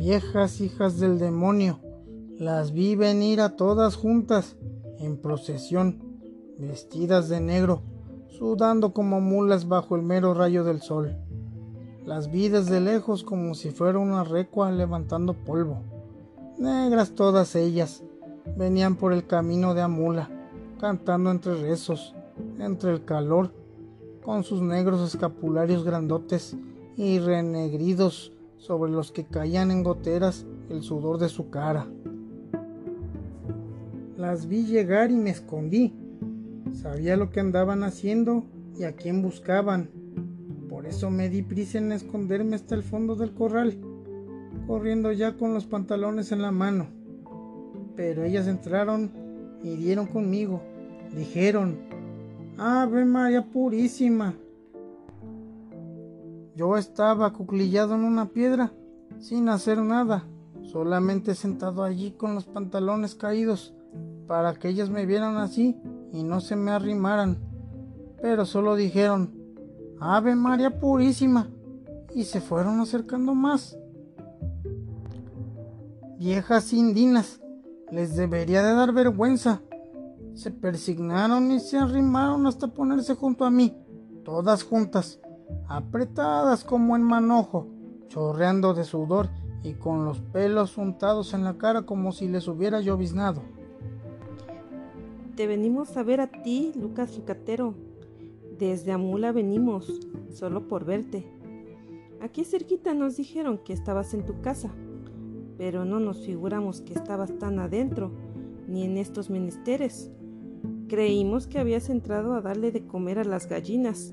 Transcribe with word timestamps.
viejas 0.00 0.62
hijas 0.62 0.98
del 0.98 1.18
demonio, 1.18 1.78
las 2.38 2.72
vi 2.72 2.96
venir 2.96 3.42
a 3.42 3.50
todas 3.50 3.96
juntas, 3.96 4.56
en 4.98 5.18
procesión, 5.18 6.02
vestidas 6.58 7.28
de 7.28 7.42
negro, 7.42 7.82
sudando 8.30 8.94
como 8.94 9.20
mulas 9.20 9.68
bajo 9.68 9.96
el 9.96 10.02
mero 10.02 10.32
rayo 10.32 10.64
del 10.64 10.80
sol. 10.80 11.18
Las 12.06 12.30
vi 12.30 12.48
desde 12.48 12.80
lejos 12.80 13.24
como 13.24 13.54
si 13.54 13.72
fuera 13.72 13.98
una 13.98 14.24
recua 14.24 14.72
levantando 14.72 15.34
polvo. 15.34 15.82
Negras 16.56 17.10
todas 17.10 17.54
ellas, 17.54 18.02
venían 18.56 18.96
por 18.96 19.12
el 19.12 19.26
camino 19.26 19.74
de 19.74 19.82
Amula, 19.82 20.30
cantando 20.80 21.30
entre 21.30 21.60
rezos, 21.60 22.14
entre 22.58 22.92
el 22.92 23.04
calor, 23.04 23.52
con 24.24 24.44
sus 24.44 24.62
negros 24.62 25.06
escapularios 25.06 25.84
grandotes 25.84 26.56
y 26.96 27.18
renegridos 27.18 28.32
sobre 28.60 28.92
los 28.92 29.10
que 29.10 29.24
caían 29.24 29.70
en 29.70 29.82
goteras 29.82 30.46
el 30.68 30.82
sudor 30.82 31.18
de 31.18 31.28
su 31.28 31.50
cara. 31.50 31.88
Las 34.16 34.46
vi 34.46 34.66
llegar 34.66 35.10
y 35.10 35.16
me 35.16 35.30
escondí. 35.30 35.94
Sabía 36.72 37.16
lo 37.16 37.30
que 37.30 37.40
andaban 37.40 37.82
haciendo 37.82 38.44
y 38.78 38.84
a 38.84 38.92
quién 38.92 39.22
buscaban. 39.22 39.90
Por 40.68 40.86
eso 40.86 41.10
me 41.10 41.30
di 41.30 41.42
prisa 41.42 41.78
en 41.78 41.90
esconderme 41.90 42.54
hasta 42.54 42.74
el 42.74 42.82
fondo 42.82 43.16
del 43.16 43.32
corral, 43.32 43.78
corriendo 44.66 45.10
ya 45.10 45.36
con 45.36 45.54
los 45.54 45.64
pantalones 45.64 46.30
en 46.30 46.42
la 46.42 46.52
mano. 46.52 46.86
Pero 47.96 48.24
ellas 48.24 48.46
entraron 48.46 49.10
y 49.64 49.74
dieron 49.76 50.06
conmigo. 50.06 50.62
Dijeron, 51.16 51.78
Ave 52.58 53.06
María 53.06 53.42
Purísima. 53.42 54.34
Yo 56.54 56.76
estaba 56.76 57.26
acuclillado 57.26 57.94
en 57.94 58.04
una 58.04 58.26
piedra, 58.26 58.72
sin 59.18 59.48
hacer 59.48 59.78
nada, 59.78 60.24
solamente 60.62 61.34
sentado 61.34 61.82
allí 61.82 62.12
con 62.12 62.34
los 62.34 62.44
pantalones 62.44 63.14
caídos, 63.14 63.74
para 64.26 64.54
que 64.54 64.68
ellas 64.68 64.90
me 64.90 65.06
vieran 65.06 65.36
así 65.36 65.76
y 66.12 66.22
no 66.22 66.40
se 66.40 66.56
me 66.56 66.70
arrimaran. 66.70 67.38
Pero 68.20 68.44
solo 68.44 68.76
dijeron, 68.76 69.34
Ave 70.00 70.34
María 70.34 70.78
Purísima, 70.78 71.48
y 72.14 72.24
se 72.24 72.40
fueron 72.40 72.80
acercando 72.80 73.34
más. 73.34 73.78
Viejas 76.18 76.72
indinas, 76.72 77.40
les 77.90 78.16
debería 78.16 78.62
de 78.62 78.74
dar 78.74 78.92
vergüenza. 78.92 79.62
Se 80.34 80.50
persignaron 80.50 81.50
y 81.50 81.60
se 81.60 81.78
arrimaron 81.78 82.46
hasta 82.46 82.68
ponerse 82.68 83.14
junto 83.14 83.44
a 83.44 83.50
mí, 83.50 83.76
todas 84.24 84.62
juntas, 84.62 85.20
apretadas 85.70 86.64
como 86.64 86.96
en 86.96 87.02
manojo, 87.04 87.68
chorreando 88.08 88.74
de 88.74 88.82
sudor 88.82 89.28
y 89.62 89.74
con 89.74 90.04
los 90.04 90.20
pelos 90.20 90.76
untados 90.76 91.32
en 91.32 91.44
la 91.44 91.58
cara 91.58 91.82
como 91.82 92.10
si 92.10 92.26
les 92.26 92.48
hubiera 92.48 92.80
lloviznado. 92.80 93.40
Te 95.36 95.46
venimos 95.46 95.96
a 95.96 96.02
ver 96.02 96.20
a 96.20 96.26
ti, 96.26 96.72
Lucas 96.74 97.16
Lucatero. 97.16 97.74
Desde 98.58 98.90
Amula 98.90 99.30
venimos, 99.30 100.00
solo 100.32 100.66
por 100.66 100.84
verte. 100.84 101.24
Aquí 102.20 102.44
cerquita 102.44 102.92
nos 102.92 103.16
dijeron 103.16 103.58
que 103.58 103.72
estabas 103.72 104.12
en 104.12 104.26
tu 104.26 104.40
casa, 104.40 104.72
pero 105.56 105.84
no 105.84 106.00
nos 106.00 106.26
figuramos 106.26 106.80
que 106.80 106.94
estabas 106.94 107.38
tan 107.38 107.60
adentro, 107.60 108.10
ni 108.66 108.82
en 108.82 108.98
estos 108.98 109.30
menesteres. 109.30 110.10
Creímos 110.88 111.46
que 111.46 111.60
habías 111.60 111.90
entrado 111.90 112.34
a 112.34 112.40
darle 112.40 112.72
de 112.72 112.88
comer 112.88 113.20
a 113.20 113.24
las 113.24 113.46
gallinas. 113.46 114.12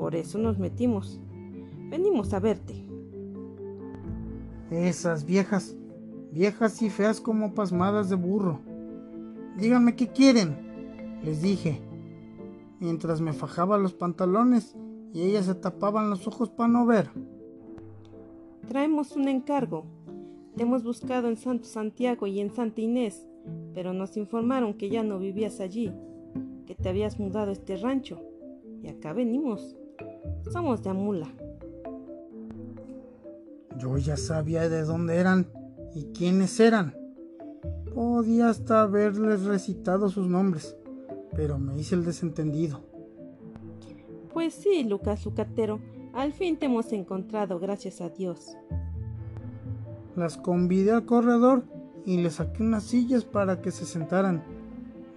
Por 0.00 0.16
eso 0.16 0.38
nos 0.38 0.58
metimos. 0.58 1.20
Venimos 1.90 2.32
a 2.32 2.40
verte. 2.40 2.86
Esas 4.70 5.26
viejas, 5.26 5.76
viejas 6.32 6.80
y 6.80 6.88
feas 6.88 7.20
como 7.20 7.52
pasmadas 7.52 8.08
de 8.08 8.16
burro. 8.16 8.60
Díganme 9.58 9.96
qué 9.96 10.08
quieren, 10.08 11.20
les 11.22 11.42
dije, 11.42 11.82
mientras 12.78 13.20
me 13.20 13.34
fajaba 13.34 13.76
los 13.76 13.92
pantalones 13.92 14.74
y 15.12 15.20
ellas 15.20 15.44
se 15.44 15.54
tapaban 15.54 16.08
los 16.08 16.26
ojos 16.26 16.48
para 16.48 16.72
no 16.72 16.86
ver. 16.86 17.10
Traemos 18.68 19.14
un 19.16 19.28
encargo. 19.28 19.84
Te 20.56 20.62
hemos 20.62 20.82
buscado 20.82 21.28
en 21.28 21.36
Santo 21.36 21.66
Santiago 21.66 22.26
y 22.26 22.40
en 22.40 22.50
Santa 22.50 22.80
Inés, 22.80 23.28
pero 23.74 23.92
nos 23.92 24.16
informaron 24.16 24.72
que 24.72 24.88
ya 24.88 25.02
no 25.02 25.18
vivías 25.18 25.60
allí, 25.60 25.92
que 26.66 26.74
te 26.74 26.88
habías 26.88 27.20
mudado 27.20 27.50
a 27.50 27.52
este 27.52 27.76
rancho, 27.76 28.18
y 28.82 28.88
acá 28.88 29.12
venimos. 29.12 29.76
Somos 30.52 30.82
de 30.82 30.90
Amula. 30.90 31.28
Yo 33.78 33.96
ya 33.98 34.16
sabía 34.16 34.68
de 34.68 34.82
dónde 34.82 35.16
eran 35.16 35.46
y 35.94 36.06
quiénes 36.12 36.58
eran. 36.60 36.94
Podía 37.94 38.48
hasta 38.48 38.82
haberles 38.82 39.44
recitado 39.44 40.08
sus 40.08 40.28
nombres, 40.28 40.76
pero 41.34 41.58
me 41.58 41.78
hice 41.78 41.94
el 41.94 42.04
desentendido. 42.04 42.80
Pues 44.32 44.54
sí, 44.54 44.84
Lucas 44.84 45.24
Lucatero, 45.24 45.80
al 46.12 46.32
fin 46.32 46.56
te 46.56 46.66
hemos 46.66 46.92
encontrado, 46.92 47.58
gracias 47.58 48.00
a 48.00 48.08
Dios. 48.08 48.56
Las 50.16 50.36
convidé 50.36 50.92
al 50.92 51.06
corredor 51.06 51.64
y 52.04 52.18
les 52.18 52.34
saqué 52.34 52.62
unas 52.62 52.84
sillas 52.84 53.24
para 53.24 53.60
que 53.60 53.70
se 53.70 53.86
sentaran. 53.86 54.42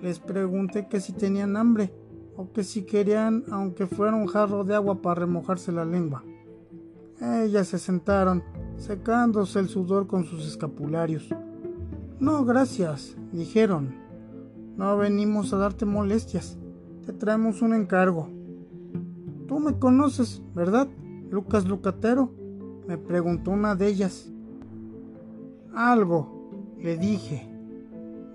Les 0.01 0.19
pregunté 0.19 0.87
que 0.87 0.99
si 0.99 1.13
tenían 1.13 1.57
hambre 1.57 1.93
o 2.35 2.51
que 2.51 2.63
si 2.63 2.83
querían, 2.83 3.43
aunque 3.51 3.87
fuera 3.87 4.15
un 4.15 4.27
jarro 4.27 4.63
de 4.63 4.75
agua 4.75 5.01
para 5.01 5.21
remojarse 5.21 5.71
la 5.71 5.85
lengua. 5.85 6.23
Ellas 7.21 7.67
se 7.67 7.79
sentaron, 7.79 8.43
secándose 8.77 9.59
el 9.59 9.69
sudor 9.69 10.07
con 10.07 10.25
sus 10.25 10.45
escapularios. 10.45 11.29
No, 12.19 12.43
gracias, 12.43 13.15
dijeron. 13.31 13.95
No 14.75 14.97
venimos 14.97 15.53
a 15.53 15.57
darte 15.57 15.85
molestias. 15.85 16.57
Te 17.05 17.13
traemos 17.13 17.61
un 17.61 17.73
encargo. 17.73 18.29
Tú 19.47 19.59
me 19.59 19.77
conoces, 19.77 20.41
¿verdad? 20.55 20.87
Lucas 21.29 21.65
Lucatero, 21.65 22.31
me 22.87 22.97
preguntó 22.97 23.51
una 23.51 23.75
de 23.75 23.87
ellas. 23.87 24.31
Algo, 25.75 26.49
le 26.79 26.97
dije. 26.97 27.49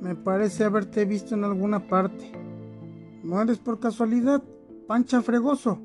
Me 0.00 0.14
parece 0.14 0.64
haberte 0.64 1.04
visto 1.04 1.34
en 1.34 1.44
alguna 1.44 1.88
parte. 1.88 2.32
¿No 3.22 3.42
eres 3.42 3.58
por 3.58 3.80
casualidad 3.80 4.42
Pancha 4.86 5.22
Fregoso, 5.22 5.78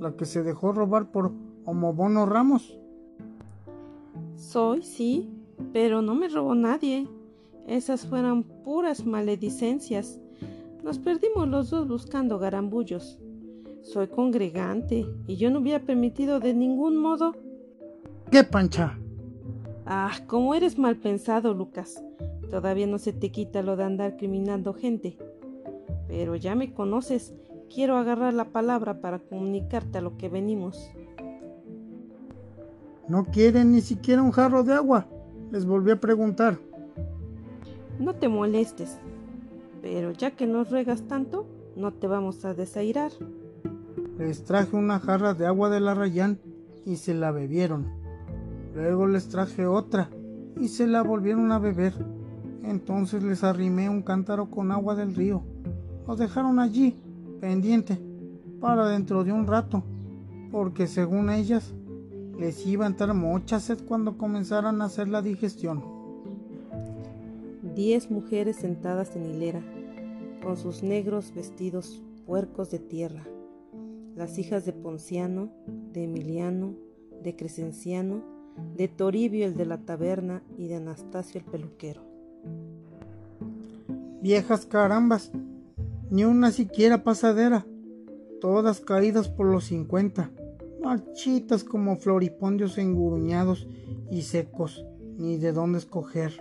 la 0.00 0.16
que 0.16 0.26
se 0.26 0.42
dejó 0.42 0.72
robar 0.72 1.10
por 1.10 1.32
Homobono 1.64 2.26
Ramos? 2.26 2.78
Soy, 4.36 4.82
sí, 4.82 5.30
pero 5.72 6.02
no 6.02 6.14
me 6.14 6.28
robó 6.28 6.54
nadie. 6.54 7.08
Esas 7.66 8.06
fueron 8.06 8.42
puras 8.42 9.06
maledicencias. 9.06 10.20
Nos 10.82 10.98
perdimos 10.98 11.48
los 11.48 11.70
dos 11.70 11.88
buscando 11.88 12.38
garambullos. 12.38 13.18
Soy 13.80 14.08
congregante 14.08 15.06
y 15.26 15.36
yo 15.36 15.50
no 15.50 15.60
hubiera 15.60 15.84
permitido 15.84 16.40
de 16.40 16.54
ningún 16.54 16.96
modo. 16.96 17.34
¿Qué, 18.30 18.44
Pancha? 18.44 18.98
Ah, 19.86 20.12
cómo 20.26 20.54
eres 20.54 20.78
mal 20.78 20.96
pensado, 20.96 21.54
Lucas. 21.54 22.02
Todavía 22.50 22.86
no 22.86 22.98
se 22.98 23.12
te 23.12 23.30
quita 23.30 23.62
lo 23.62 23.76
de 23.76 23.84
andar 23.84 24.16
criminando 24.16 24.74
gente. 24.74 25.18
Pero 26.16 26.36
ya 26.36 26.54
me 26.54 26.72
conoces. 26.72 27.34
Quiero 27.74 27.96
agarrar 27.96 28.34
la 28.34 28.44
palabra 28.44 29.00
para 29.00 29.18
comunicarte 29.18 29.98
a 29.98 30.00
lo 30.00 30.16
que 30.16 30.28
venimos. 30.28 30.88
No 33.08 33.24
quieren 33.24 33.72
ni 33.72 33.80
siquiera 33.80 34.22
un 34.22 34.30
jarro 34.30 34.62
de 34.62 34.74
agua. 34.74 35.08
Les 35.50 35.66
volví 35.66 35.90
a 35.90 35.98
preguntar. 35.98 36.60
No 37.98 38.14
te 38.14 38.28
molestes, 38.28 38.98
pero 39.82 40.12
ya 40.12 40.30
que 40.30 40.46
nos 40.46 40.70
ruegas 40.70 41.02
tanto, 41.02 41.48
no 41.74 41.92
te 41.92 42.06
vamos 42.06 42.44
a 42.44 42.54
desairar. 42.54 43.10
Les 44.16 44.44
traje 44.44 44.76
una 44.76 45.00
jarra 45.00 45.34
de 45.34 45.46
agua 45.46 45.68
de 45.68 45.80
la 45.80 45.94
Rayán 45.94 46.38
y 46.86 46.94
se 46.94 47.12
la 47.12 47.32
bebieron. 47.32 47.88
Luego 48.72 49.08
les 49.08 49.28
traje 49.28 49.66
otra 49.66 50.10
y 50.60 50.68
se 50.68 50.86
la 50.86 51.02
volvieron 51.02 51.50
a 51.50 51.58
beber. 51.58 51.92
Entonces 52.62 53.24
les 53.24 53.42
arrimé 53.42 53.90
un 53.90 54.02
cántaro 54.02 54.48
con 54.48 54.70
agua 54.70 54.94
del 54.94 55.12
río. 55.16 55.42
Lo 56.06 56.16
dejaron 56.16 56.58
allí, 56.58 56.96
pendiente, 57.40 57.98
para 58.60 58.88
dentro 58.88 59.24
de 59.24 59.32
un 59.32 59.46
rato, 59.46 59.82
porque 60.50 60.86
según 60.86 61.30
ellas, 61.30 61.72
les 62.38 62.66
iba 62.66 62.84
a 62.84 62.88
entrar 62.88 63.14
mucha 63.14 63.60
sed 63.60 63.78
cuando 63.86 64.18
comenzaran 64.18 64.82
a 64.82 64.86
hacer 64.86 65.08
la 65.08 65.22
digestión 65.22 65.94
diez 67.74 68.10
mujeres 68.10 68.56
sentadas 68.56 69.16
en 69.16 69.26
hilera, 69.26 69.62
con 70.42 70.56
sus 70.56 70.82
negros 70.82 71.32
vestidos 71.34 72.02
puercos 72.24 72.70
de 72.70 72.78
tierra, 72.78 73.24
las 74.14 74.38
hijas 74.38 74.64
de 74.64 74.72
Ponciano, 74.72 75.50
de 75.92 76.04
Emiliano, 76.04 76.74
de 77.22 77.34
Crescenciano, 77.34 78.22
de 78.76 78.86
Toribio 78.86 79.44
el 79.44 79.56
de 79.56 79.66
la 79.66 79.78
taberna 79.78 80.42
y 80.56 80.68
de 80.68 80.76
Anastasio 80.76 81.40
el 81.40 81.46
peluquero. 81.46 82.02
Viejas 84.22 84.66
carambas, 84.66 85.32
ni 86.14 86.24
una 86.24 86.52
siquiera 86.52 87.02
pasadera, 87.02 87.66
todas 88.40 88.78
caídas 88.78 89.28
por 89.28 89.46
los 89.46 89.64
cincuenta, 89.64 90.30
marchitas 90.80 91.64
como 91.64 91.96
floripondios 91.96 92.78
enguruñados 92.78 93.66
y 94.12 94.22
secos, 94.22 94.86
ni 95.18 95.38
de 95.38 95.50
dónde 95.50 95.78
escoger. 95.78 96.40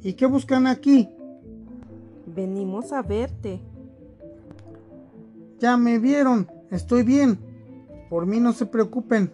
¿Y 0.00 0.14
qué 0.14 0.24
buscan 0.24 0.66
aquí? 0.66 1.06
Venimos 2.34 2.94
a 2.94 3.02
verte. 3.02 3.60
Ya 5.58 5.76
me 5.76 5.98
vieron, 5.98 6.48
estoy 6.70 7.02
bien. 7.02 7.38
Por 8.08 8.24
mí 8.24 8.40
no 8.40 8.54
se 8.54 8.64
preocupen. 8.64 9.30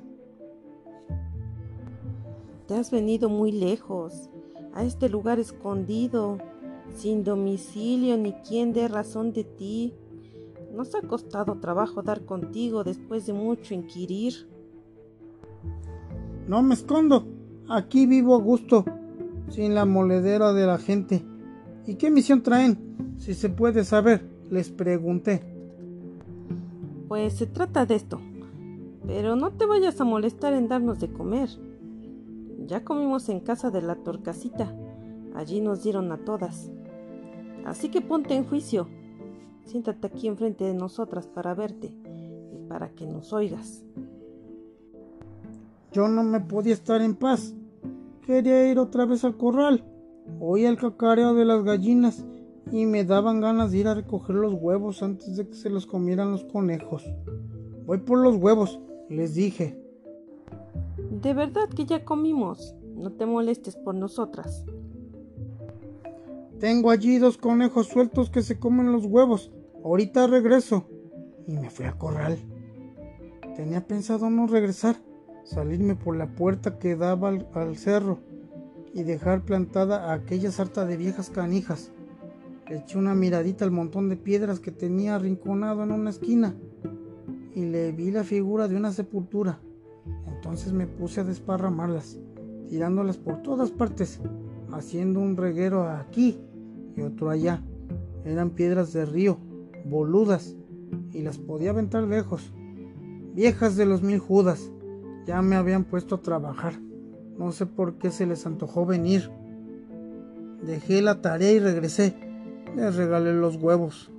Te 2.67 2.75
has 2.75 2.91
venido 2.91 3.29
muy 3.29 3.53
lejos, 3.53 4.31
a 4.75 4.83
este 4.83 5.09
lugar 5.09 5.39
escondido, 5.39 6.39
sin 6.92 7.25
domicilio 7.25 8.16
ni 8.16 8.32
quien 8.32 8.72
dé 8.72 8.88
razón 8.88 9.32
de 9.32 9.44
ti. 9.44 9.94
Nos 10.75 10.94
ha 10.94 11.02
costado 11.02 11.58
trabajo 11.60 12.02
dar 12.02 12.25
contigo 12.25 12.84
después 12.84 13.26
de 13.26 13.32
mucho 13.32 13.75
inquirir. 13.75 14.48
No 16.48 16.62
me 16.62 16.75
escondo. 16.75 17.26
Aquí 17.69 18.06
vivo 18.06 18.34
a 18.34 18.40
gusto, 18.40 18.84
sin 19.48 19.75
la 19.75 19.86
moledera 19.86 20.52
de 20.52 20.66
la 20.66 20.78
gente. 20.78 21.25
¿Y 21.86 21.94
qué 21.94 22.10
misión 22.10 22.42
traen? 22.42 23.14
Si 23.19 23.34
se 23.34 23.48
puede 23.48 23.84
saber, 23.84 24.28
les 24.50 24.70
pregunté. 24.70 25.42
Pues 27.08 27.34
se 27.34 27.46
trata 27.46 27.86
de 27.86 27.94
esto. 27.94 28.20
Pero 29.06 29.36
no 29.36 29.52
te 29.52 29.66
vayas 29.66 30.00
a 30.00 30.04
molestar 30.04 30.54
en 30.54 30.69
darnos 30.69 30.98
de 30.98 31.12
comer. 31.12 31.48
Ya 32.66 32.84
comimos 32.84 33.28
en 33.28 33.40
casa 33.40 33.70
de 33.70 33.82
la 33.82 33.96
torcasita. 33.96 34.75
Allí 35.34 35.60
nos 35.60 35.82
dieron 35.82 36.12
a 36.12 36.19
todas. 36.19 36.70
Así 37.64 37.88
que 37.88 38.00
ponte 38.00 38.34
en 38.34 38.44
juicio. 38.44 38.88
Siéntate 39.64 40.06
aquí 40.06 40.28
enfrente 40.28 40.64
de 40.64 40.75
nosotras 40.75 41.26
para 41.26 41.55
verte 41.55 41.96
y 42.52 42.58
para 42.69 42.90
que 42.90 43.06
nos 43.06 43.32
oigas. 43.32 43.82
Yo 45.93 46.08
no 46.08 46.22
me 46.22 46.40
podía 46.40 46.75
estar 46.75 47.00
en 47.00 47.14
paz. 47.14 47.55
Quería 48.26 48.70
ir 48.70 48.78
otra 48.78 49.06
vez 49.06 49.25
al 49.25 49.37
corral. 49.37 49.84
Oía 50.40 50.69
el 50.69 50.76
cacareo 50.76 51.34
de 51.34 51.44
las 51.44 51.62
gallinas 51.64 52.25
y 52.72 52.87
me 52.87 53.05
daban 53.05 53.40
ganas 53.40 53.70
de 53.70 53.78
ir 53.78 53.88
a 53.88 53.94
recoger 53.94 54.37
los 54.37 54.55
huevos 54.55 55.02
antes 55.02 55.37
de 55.37 55.46
que 55.46 55.55
se 55.55 55.70
los 55.70 55.87
comieran 55.87 56.32
los 56.32 56.44
conejos. 56.44 57.05
Voy 57.87 57.99
por 57.99 58.19
los 58.19 58.37
huevos, 58.37 58.81
les 59.08 59.34
dije. 59.34 59.78
De 61.22 61.32
verdad 61.34 61.69
que 61.69 61.87
ya 61.87 62.05
comimos. 62.05 62.75
No 62.96 63.12
te 63.12 63.26
molestes 63.26 63.76
por 63.76 63.94
nosotras. 63.94 64.64
Tengo 66.64 66.90
allí 66.90 67.19
dos 67.19 67.37
conejos 67.37 67.88
sueltos 67.88 68.31
que 68.31 68.40
se 68.40 68.58
comen 68.58 68.90
los 68.90 69.05
huevos. 69.05 69.52
Ahorita 69.84 70.26
regreso. 70.26 70.88
Y 71.46 71.58
me 71.58 71.69
fui 71.69 71.84
al 71.84 71.99
corral. 71.99 72.38
Tenía 73.55 73.87
pensado 73.87 74.31
no 74.31 74.46
regresar, 74.46 74.96
salirme 75.44 75.94
por 75.94 76.16
la 76.16 76.34
puerta 76.34 76.78
que 76.78 76.96
daba 76.96 77.28
al, 77.52 77.76
cerro 77.76 78.20
y 78.94 79.02
dejar 79.02 79.44
plantada 79.44 80.14
aquella 80.14 80.50
sarta 80.50 80.87
de 80.87 80.96
viejas 80.96 81.28
canijas. 81.28 81.93
Eché 82.67 82.96
una 82.96 83.14
miradita 83.14 83.67
al 83.67 83.70
montón 83.70 84.08
de 84.08 84.17
piedras 84.17 84.58
que 84.58 84.70
tenía 84.70 85.17
arrinconado 85.17 85.82
en 85.82 85.93
una 85.93 86.08
esquina 86.08 86.55
y 87.55 87.67
le 87.67 87.93
vi 87.93 88.10
la 88.10 88.25
figura 88.25 88.69
de 88.69 88.76
una 88.76 88.90
sepultura. 88.90 89.60
Entonces 90.28 90.72
me 90.72 90.87
puse 90.87 91.20
a 91.20 91.25
desparramarlas, 91.25 92.19
tirándolas 92.70 93.19
por 93.19 93.43
todas 93.43 93.70
partes, 93.70 94.19
haciendo 94.72 95.20
un 95.20 95.37
reguero 95.37 95.90
aquí 95.90 96.40
y 96.96 97.02
otro 97.02 97.31
allá. 97.31 97.62
Eran 98.25 98.50
piedras 98.50 98.93
de 98.93 99.05
río, 99.05 99.38
boludas, 99.85 100.56
y 101.12 101.23
las 101.23 101.38
podía 101.38 101.70
aventar 101.70 102.05
lejos. 102.05 102.52
Viejas 103.35 103.76
de 103.76 103.87
los 103.87 104.02
mil 104.02 104.19
judas, 104.19 104.70
ya 105.26 105.43
me 105.43 105.56
habían 105.56 105.85
puesto 105.85 106.17
a 106.17 106.23
trabajar. 106.23 106.75
No 107.38 107.50
sé 107.52 107.67
por 107.67 107.99
qué 107.99 108.11
se 108.11 108.26
les 108.26 108.46
antojó 108.46 108.87
venir. 108.87 109.31
Dejé 110.62 111.02
la 111.02 111.20
tarea 111.20 111.52
y 111.52 111.58
regresé. 111.58 112.14
Les 112.76 112.94
regalé 112.96 113.32
los 113.32 113.56
huevos. 113.56 114.12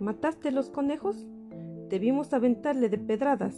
¿Mataste 0.00 0.52
los 0.52 0.70
conejos? 0.70 1.26
Debimos 1.88 2.32
aventarle 2.32 2.88
de 2.88 2.98
pedradas. 2.98 3.54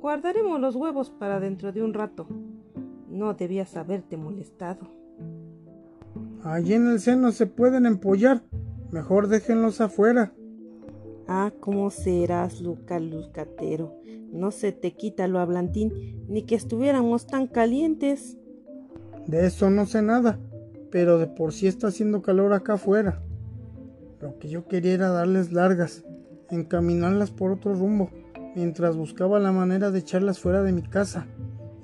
Guardaremos 0.00 0.60
los 0.60 0.76
huevos 0.76 1.10
para 1.10 1.40
dentro 1.40 1.72
de 1.72 1.82
un 1.82 1.94
rato. 1.94 2.26
No 3.08 3.34
debías 3.34 3.76
haberte 3.76 4.16
molestado. 4.16 5.03
Allí 6.44 6.74
en 6.74 6.88
el 6.88 7.00
seno 7.00 7.32
se 7.32 7.46
pueden 7.46 7.86
empollar. 7.86 8.42
Mejor 8.90 9.28
déjenlos 9.28 9.80
afuera. 9.80 10.34
Ah, 11.26 11.50
¿cómo 11.58 11.88
serás, 11.90 12.60
Luca 12.60 13.00
Lucatero? 13.00 13.96
No 14.30 14.50
se 14.50 14.72
te 14.72 14.92
quita 14.92 15.26
lo 15.26 15.38
hablantín, 15.38 16.26
ni 16.28 16.42
que 16.42 16.54
estuviéramos 16.54 17.26
tan 17.26 17.46
calientes. 17.46 18.36
De 19.26 19.46
eso 19.46 19.70
no 19.70 19.86
sé 19.86 20.02
nada, 20.02 20.38
pero 20.90 21.18
de 21.18 21.28
por 21.28 21.54
sí 21.54 21.66
está 21.66 21.86
haciendo 21.86 22.20
calor 22.20 22.52
acá 22.52 22.74
afuera. 22.74 23.22
Lo 24.20 24.38
que 24.38 24.50
yo 24.50 24.68
quería 24.68 24.92
era 24.92 25.08
darles 25.08 25.50
largas, 25.50 26.04
encaminarlas 26.50 27.30
por 27.30 27.52
otro 27.52 27.72
rumbo, 27.72 28.10
mientras 28.54 28.98
buscaba 28.98 29.40
la 29.40 29.50
manera 29.50 29.90
de 29.90 30.00
echarlas 30.00 30.38
fuera 30.40 30.62
de 30.62 30.72
mi 30.72 30.82
casa 30.82 31.26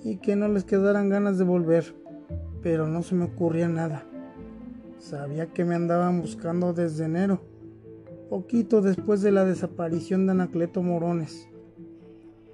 y 0.05 0.19
que 0.19 0.37
no 0.37 0.49
les 0.49 0.65
quedaran 0.65 1.09
ganas 1.09 1.39
de 1.39 1.45
volver. 1.45 1.95
Pero 2.63 2.87
no 2.89 3.03
se 3.03 3.15
me 3.15 3.25
ocurría 3.25 3.69
nada. 3.69 4.05
Sabía 5.01 5.47
que 5.47 5.65
me 5.65 5.75
andaban 5.75 6.21
buscando 6.21 6.75
desde 6.75 7.07
enero, 7.07 7.41
poquito 8.29 8.83
después 8.83 9.23
de 9.23 9.33
la 9.33 9.47
desaparición 9.47 10.27
de 10.27 10.33
Anacleto 10.33 10.83
Morones. 10.83 11.49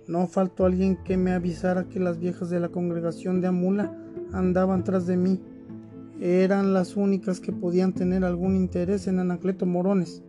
No 0.06 0.28
faltó 0.28 0.64
alguien 0.64 0.96
que 1.02 1.16
me 1.16 1.32
avisara 1.32 1.88
que 1.88 1.98
las 1.98 2.20
viejas 2.20 2.48
de 2.48 2.60
la 2.60 2.68
congregación 2.68 3.40
de 3.40 3.48
Amula 3.48 3.98
andaban 4.32 4.84
tras 4.84 5.08
de 5.08 5.16
mí. 5.16 5.40
Eran 6.20 6.72
las 6.72 6.96
únicas 6.96 7.40
que 7.40 7.50
podían 7.50 7.92
tener 7.92 8.24
algún 8.24 8.54
interés 8.54 9.08
en 9.08 9.18
Anacleto 9.18 9.66
Morones. 9.66 10.22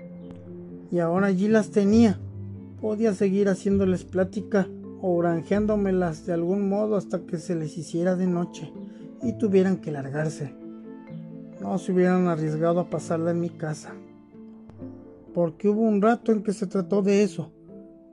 Y 0.90 0.98
ahora 0.98 1.28
allí 1.28 1.48
las 1.48 1.70
tenía. 1.70 2.20
Podía 2.82 3.14
seguir 3.14 3.48
haciéndoles 3.48 4.06
plática 4.06 4.68
o 5.04 5.16
granjeándomelas 5.20 6.26
de 6.26 6.34
algún 6.34 6.68
modo 6.68 6.96
hasta 6.96 7.28
que 7.28 7.38
se 7.38 7.54
les 7.54 7.78
hiciera 7.78 8.16
de 8.16 8.26
noche 8.26 8.74
y 9.22 9.34
tuvieran 9.34 9.78
que 9.78 9.92
largarse. 9.92 10.67
No 11.68 11.78
se 11.80 11.92
hubieran 11.92 12.30
arriesgado 12.30 12.80
a 12.80 12.90
pasarla 12.90 13.32
en 13.32 13.42
mi 13.42 13.50
casa. 13.50 13.94
Porque 15.34 15.68
hubo 15.68 15.82
un 15.82 16.02
rato 16.02 16.32
en 16.32 16.42
que 16.42 16.54
se 16.54 16.66
trató 16.66 17.02
de 17.02 17.24
eso, 17.24 17.52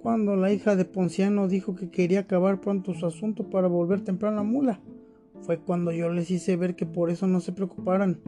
cuando 0.02 0.34
la 0.34 0.52
hija 0.52 0.74
de 0.74 0.84
Ponciano 0.84 1.46
dijo 1.46 1.76
que 1.76 1.88
quería 1.88 2.20
acabar 2.20 2.61
pronto 2.61 2.94
su 2.94 3.06
asunto 3.06 3.49
para 3.50 3.68
volver 3.68 4.00
temprano 4.00 4.40
a 4.40 4.42
Mula. 4.42 4.80
Fue 5.42 5.61
cuando 5.61 5.92
yo 5.92 6.11
les 6.11 6.32
hice 6.32 6.56
ver 6.56 6.75
que 6.75 6.84
por 6.84 7.11
eso 7.11 7.28
no 7.28 7.38
se 7.38 7.52
preocuparan, 7.52 8.18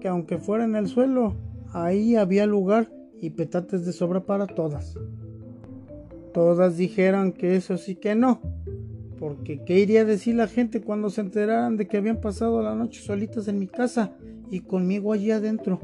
que 0.00 0.08
aunque 0.08 0.36
fuera 0.36 0.64
en 0.64 0.76
el 0.76 0.86
suelo, 0.86 1.34
ahí 1.72 2.16
había 2.16 2.44
lugar 2.44 2.92
y 3.22 3.30
petates 3.30 3.86
de 3.86 3.94
sobra 3.94 4.26
para 4.26 4.46
todas. 4.46 4.98
Todas 6.34 6.76
dijeron 6.76 7.32
que 7.32 7.56
eso 7.56 7.78
sí 7.78 7.94
que 7.94 8.14
no, 8.14 8.42
porque 9.18 9.64
¿qué 9.64 9.78
iría 9.78 10.02
a 10.02 10.04
decir 10.04 10.34
la 10.34 10.46
gente 10.46 10.82
cuando 10.82 11.08
se 11.08 11.22
enteraran 11.22 11.78
de 11.78 11.88
que 11.88 11.96
habían 11.96 12.20
pasado 12.20 12.60
la 12.60 12.74
noche 12.74 13.00
solitas 13.00 13.48
en 13.48 13.58
mi 13.58 13.66
casa 13.66 14.12
y 14.50 14.60
conmigo 14.60 15.12
allí 15.12 15.30
adentro? 15.30 15.80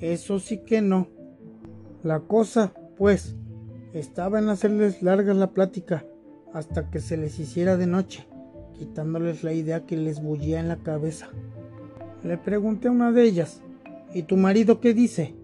Eso 0.00 0.38
sí 0.38 0.58
que 0.58 0.80
no. 0.80 1.08
La 2.02 2.20
cosa, 2.20 2.72
pues, 2.96 3.36
estaba 3.92 4.38
en 4.38 4.48
hacerles 4.48 5.02
larga 5.02 5.34
la 5.34 5.50
plática 5.50 6.04
hasta 6.52 6.90
que 6.90 7.00
se 7.00 7.16
les 7.16 7.38
hiciera 7.38 7.76
de 7.76 7.86
noche, 7.86 8.26
quitándoles 8.78 9.42
la 9.42 9.52
idea 9.52 9.86
que 9.86 9.96
les 9.96 10.22
bullía 10.22 10.60
en 10.60 10.68
la 10.68 10.76
cabeza. 10.76 11.28
Le 12.22 12.38
pregunté 12.38 12.88
a 12.88 12.92
una 12.92 13.12
de 13.12 13.24
ellas, 13.24 13.62
¿y 14.14 14.22
tu 14.22 14.36
marido 14.36 14.80
qué 14.80 14.94
dice? 14.94 15.34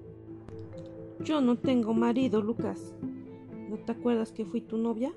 Yo 1.21 1.41
no 1.41 1.57
tengo 1.57 1.95
marido, 1.95 2.43
Lucas. 2.43 2.95
¿No 3.69 3.77
te 3.77 3.93
acuerdas 3.93 4.33
que 4.33 4.45
fui 4.45 4.61
tu 4.61 4.77
novia? 4.77 5.13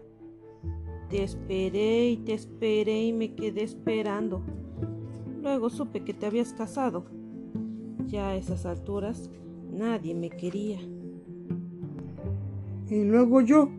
Te 1.10 1.24
esperé 1.24 2.10
y 2.10 2.17
te 2.17 2.34
esperé 2.34 3.06
y 3.06 3.13
me 3.13 3.34
quedé 3.34 3.63
esperando. 3.63 4.41
Luego 5.41 5.70
supe 5.70 6.03
que 6.03 6.13
te 6.13 6.25
habías 6.25 6.53
casado. 6.53 7.06
Ya 8.07 8.29
a 8.29 8.35
esas 8.35 8.65
alturas 8.65 9.29
nadie 9.71 10.15
me 10.15 10.29
quería. 10.29 10.79
Y 12.89 13.03
luego 13.03 13.41
yo. 13.41 13.69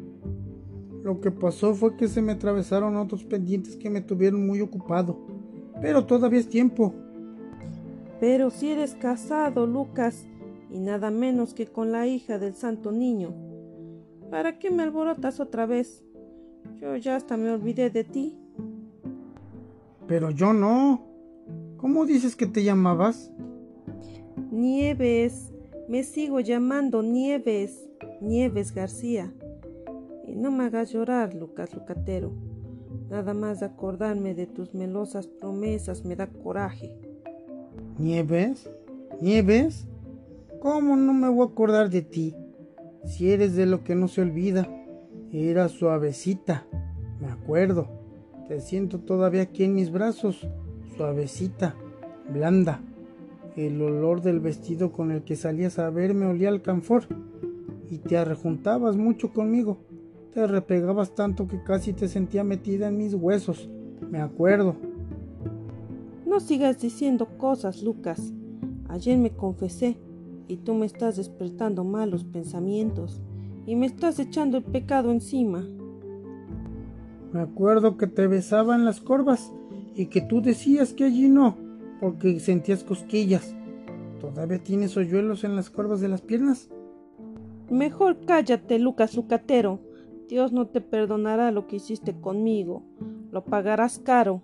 Lo 1.02 1.20
que 1.20 1.30
pasó 1.30 1.74
fue 1.74 1.96
que 1.96 2.08
se 2.08 2.20
me 2.20 2.32
atravesaron 2.32 2.96
otros 2.96 3.24
pendientes 3.24 3.76
que 3.76 3.88
me 3.88 4.02
tuvieron 4.02 4.46
muy 4.46 4.60
ocupado. 4.60 5.18
Pero 5.80 6.04
todavía 6.04 6.40
es 6.40 6.48
tiempo. 6.48 6.92
Pero 8.20 8.50
si 8.50 8.70
eres 8.70 8.94
casado, 8.94 9.66
Lucas, 9.66 10.26
y 10.70 10.80
nada 10.80 11.10
menos 11.10 11.54
que 11.54 11.66
con 11.66 11.92
la 11.92 12.06
hija 12.06 12.38
del 12.38 12.54
santo 12.54 12.92
niño. 12.92 13.32
¿Para 14.30 14.58
qué 14.58 14.70
me 14.70 14.82
alborotas 14.82 15.40
otra 15.40 15.64
vez? 15.64 16.04
Yo 16.80 16.96
ya 16.96 17.16
hasta 17.16 17.36
me 17.36 17.50
olvidé 17.50 17.90
de 17.90 18.04
ti. 18.04 18.36
Pero 20.06 20.30
yo 20.30 20.52
no. 20.52 21.06
¿Cómo 21.78 22.04
dices 22.04 22.36
que 22.36 22.46
te 22.46 22.64
llamabas? 22.64 23.30
Nieves. 24.50 25.52
Me 25.88 26.02
sigo 26.02 26.40
llamando 26.40 27.02
Nieves. 27.02 27.88
Nieves 28.20 28.74
García. 28.74 29.32
Y 30.26 30.34
no 30.34 30.50
me 30.50 30.64
hagas 30.64 30.92
llorar, 30.92 31.34
Lucas 31.34 31.74
Lucatero. 31.74 32.32
Nada 33.10 33.34
más 33.34 33.62
acordarme 33.62 34.34
de 34.34 34.46
tus 34.46 34.74
melosas 34.74 35.26
promesas 35.26 36.04
me 36.04 36.16
da 36.16 36.26
coraje. 36.26 36.92
¿Nieves? 37.98 38.70
¿Nieves? 39.20 39.86
¿Cómo 40.60 40.96
no 40.96 41.14
me 41.14 41.28
voy 41.28 41.46
a 41.46 41.50
acordar 41.50 41.90
de 41.90 42.02
ti? 42.02 42.34
Si 43.04 43.30
eres 43.30 43.54
de 43.54 43.66
lo 43.66 43.84
que 43.84 43.94
no 43.94 44.08
se 44.08 44.22
olvida. 44.22 44.68
Era 45.32 45.68
suavecita, 45.68 46.66
me 47.20 47.28
acuerdo. 47.28 47.88
Te 48.48 48.60
siento 48.60 48.98
todavía 49.00 49.42
aquí 49.42 49.64
en 49.64 49.74
mis 49.74 49.90
brazos, 49.90 50.46
suavecita, 50.96 51.74
blanda. 52.32 52.80
El 53.58 53.82
olor 53.82 54.22
del 54.22 54.38
vestido 54.38 54.92
con 54.92 55.10
el 55.10 55.24
que 55.24 55.34
salías 55.34 55.80
a 55.80 55.90
verme 55.90 56.26
olía 56.26 56.48
al 56.48 56.62
canfor 56.62 57.08
y 57.90 57.98
te 57.98 58.16
arrejuntabas 58.16 58.96
mucho 58.96 59.32
conmigo. 59.32 59.78
Te 60.32 60.46
repegabas 60.46 61.16
tanto 61.16 61.48
que 61.48 61.64
casi 61.64 61.92
te 61.92 62.06
sentía 62.06 62.44
metida 62.44 62.86
en 62.86 62.96
mis 62.96 63.14
huesos. 63.14 63.68
Me 64.12 64.20
acuerdo. 64.20 64.76
No 66.24 66.38
sigas 66.38 66.80
diciendo 66.80 67.26
cosas, 67.36 67.82
Lucas. 67.82 68.32
Ayer 68.88 69.18
me 69.18 69.30
confesé 69.30 69.96
y 70.46 70.58
tú 70.58 70.74
me 70.74 70.86
estás 70.86 71.16
despertando 71.16 71.82
malos 71.82 72.22
pensamientos 72.22 73.20
y 73.66 73.74
me 73.74 73.86
estás 73.86 74.20
echando 74.20 74.58
el 74.58 74.62
pecado 74.62 75.10
encima. 75.10 75.66
Me 77.32 77.40
acuerdo 77.40 77.96
que 77.96 78.06
te 78.06 78.28
besaba 78.28 78.76
en 78.76 78.84
las 78.84 79.00
corvas 79.00 79.52
y 79.96 80.06
que 80.06 80.20
tú 80.20 80.42
decías 80.42 80.92
que 80.92 81.02
allí 81.02 81.28
no, 81.28 81.67
porque 82.00 82.40
sentías 82.40 82.84
cosquillas. 82.84 83.54
¿Todavía 84.20 84.58
tienes 84.58 84.96
hoyuelos 84.96 85.44
en 85.44 85.56
las 85.56 85.70
corvas 85.70 86.00
de 86.00 86.08
las 86.08 86.22
piernas? 86.22 86.68
Mejor 87.70 88.18
cállate, 88.24 88.78
Lucas 88.78 89.14
Lucatero. 89.16 89.80
Dios 90.28 90.52
no 90.52 90.66
te 90.66 90.80
perdonará 90.80 91.50
lo 91.52 91.66
que 91.66 91.76
hiciste 91.76 92.18
conmigo. 92.20 92.82
Lo 93.30 93.44
pagarás 93.44 93.98
caro. 93.98 94.42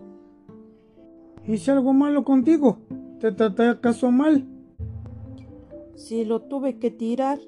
¿Hice 1.46 1.72
algo 1.72 1.92
malo 1.92 2.24
contigo? 2.24 2.78
¿Te 3.20 3.32
traté 3.32 3.64
acaso 3.64 4.10
mal? 4.10 4.46
Si 5.94 6.24
lo 6.24 6.40
tuve 6.40 6.78
que 6.78 6.90
tirar. 6.90 7.38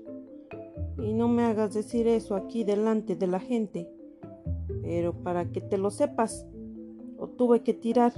Y 0.99 1.13
no 1.13 1.29
me 1.29 1.45
hagas 1.45 1.75
decir 1.75 2.09
eso 2.09 2.37
aquí 2.37 2.65
delante 2.65 3.17
de 3.17 3.27
la 3.27 3.41
gente. 3.41 3.89
Pero 4.83 5.13
para 5.13 5.51
que 5.53 5.61
te 5.61 5.79
lo 5.79 5.91
sepas, 5.91 6.47
lo 7.19 7.29
tuve 7.29 7.63
que 7.63 7.75
tirar. 7.75 8.13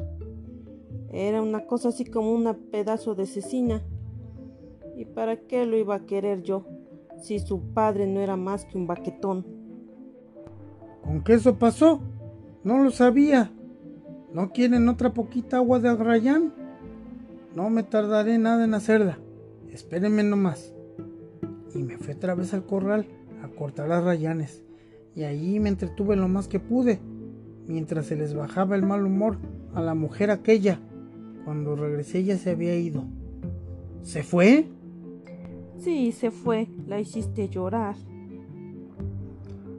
Era 1.11 1.41
una 1.41 1.67
cosa 1.67 1.89
así 1.89 2.05
como 2.05 2.33
un 2.33 2.55
pedazo 2.71 3.15
de 3.15 3.27
cecina. 3.27 3.83
¿Y 4.97 5.05
para 5.05 5.37
qué 5.37 5.65
lo 5.65 5.77
iba 5.77 5.95
a 5.95 6.07
querer 6.07 6.43
yo? 6.43 6.67
Si 7.23 7.39
su 7.39 7.61
padre 7.73 8.07
no 8.07 8.21
era 8.21 8.37
más 8.37 8.65
que 8.65 8.77
un 8.77 8.87
baquetón. 8.87 9.47
¿Con 11.03 11.23
qué 11.25 11.35
eso 11.35 11.59
pasó? 11.59 12.01
No 12.65 12.83
lo 12.83 12.91
sabía. 12.91 13.53
¿No 14.33 14.53
quieren 14.53 14.89
otra 14.89 15.15
poquita 15.15 15.57
agua 15.57 15.79
de 15.79 15.89
Agrayán? 15.89 16.53
No 17.55 17.71
me 17.71 17.83
tardaré 17.83 18.39
nada 18.39 18.65
en 18.65 18.75
hacerla. 18.75 19.19
Espérenme 19.73 20.23
nomás. 20.23 20.75
Y 21.75 21.83
me 21.83 21.97
fui 21.97 22.15
otra 22.15 22.35
vez 22.35 22.53
al 22.53 22.67
corral 22.67 23.07
a 23.43 23.49
cortar 23.49 23.89
las 23.89 24.05
rayanes. 24.05 24.63
Y 25.15 25.25
allí 25.25 25.59
me 25.61 25.71
entretuve 25.71 26.17
lo 26.17 26.29
más 26.29 26.47
que 26.47 26.61
pude, 26.61 27.01
mientras 27.67 28.07
se 28.07 28.17
les 28.17 28.35
bajaba 28.35 28.77
el 28.77 28.83
mal 28.83 29.05
humor 29.05 29.39
a 29.75 29.81
la 29.81 29.95
mujer 29.95 30.31
aquella. 30.31 30.81
Cuando 31.49 31.77
regresé 31.77 32.25
ya 32.25 32.37
se 32.37 32.51
había 32.51 32.77
ido. 32.77 33.05
¿Se 34.03 34.23
fue? 34.23 34.67
Sí, 35.79 36.13
se 36.13 36.31
fue. 36.31 36.69
La 36.87 37.01
hiciste 37.01 37.49
llorar. 37.49 37.97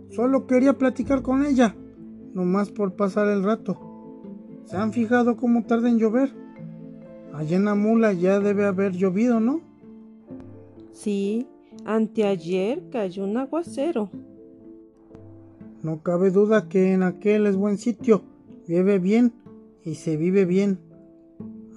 Solo 0.10 0.48
quería 0.48 0.80
platicar 0.80 1.22
con 1.22 1.46
ella, 1.46 1.76
nomás 2.34 2.72
por 2.72 2.96
pasar 2.96 3.28
el 3.28 3.44
rato. 3.44 3.78
¿Se 4.66 4.78
han 4.78 4.94
fijado 4.94 5.38
cómo 5.38 5.64
tarda 5.68 5.90
en 5.90 6.00
llover? 6.00 6.34
Allá 7.36 7.58
en 7.58 7.66
la 7.66 7.76
mula 7.76 8.14
ya 8.14 8.40
debe 8.40 8.66
haber 8.66 8.94
llovido, 8.94 9.40
¿no? 9.40 9.62
Sí, 10.92 11.46
anteayer 11.86 12.90
cayó 12.90 13.26
un 13.26 13.38
aguacero. 13.38 14.10
No 15.84 16.02
cabe 16.02 16.32
duda 16.32 16.68
que 16.68 16.94
en 16.94 17.04
aquel 17.04 17.46
es 17.46 17.56
buen 17.56 17.78
sitio, 17.78 18.24
llueve 18.68 18.98
bien 18.98 19.34
y 19.86 19.94
se 19.94 20.18
vive 20.18 20.46
bien. 20.46 20.89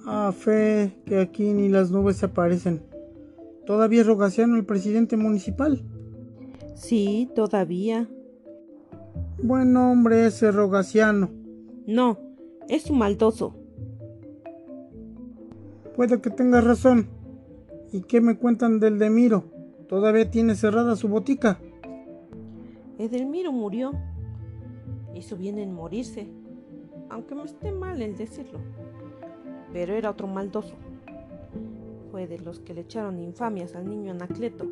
Ah, 0.05 0.33
fe 0.37 0.97
que 1.05 1.19
aquí 1.19 1.53
ni 1.53 1.69
las 1.69 1.91
nubes 1.91 2.17
se 2.17 2.25
aparecen. 2.25 2.81
¿Todavía 3.65 4.01
es 4.01 4.07
Rogaciano 4.07 4.57
el 4.57 4.65
presidente 4.65 5.15
municipal? 5.15 5.81
Sí, 6.75 7.29
todavía. 7.33 8.09
Buen 9.41 9.75
hombre 9.77 10.25
ese 10.25 10.51
Rogaciano. 10.51 11.29
No, 11.87 12.17
es 12.67 12.89
un 12.89 12.97
maldoso. 12.97 13.55
Puede 15.95 16.19
que 16.19 16.29
tengas 16.29 16.63
razón. 16.63 17.07
¿Y 17.93 18.01
qué 18.01 18.19
me 18.19 18.37
cuentan 18.37 18.79
del 18.79 18.99
Demiro? 18.99 19.45
¿Todavía 19.87 20.29
tiene 20.29 20.55
cerrada 20.55 20.95
su 20.95 21.07
botica? 21.07 21.59
Edelmiro 22.97 23.51
murió. 23.51 23.91
Hizo 25.13 25.37
bien 25.37 25.59
en 25.59 25.73
morirse, 25.73 26.27
aunque 27.09 27.35
me 27.35 27.43
esté 27.43 27.71
mal 27.71 28.01
el 28.01 28.17
decirlo. 28.17 28.59
Pero 29.73 29.93
era 29.95 30.11
otro 30.11 30.27
maldoso. 30.27 30.75
Fue 32.11 32.27
de 32.27 32.39
los 32.39 32.59
que 32.59 32.73
le 32.73 32.81
echaron 32.81 33.19
infamias 33.19 33.75
al 33.75 33.89
niño 33.89 34.11
Anacleto. 34.11 34.65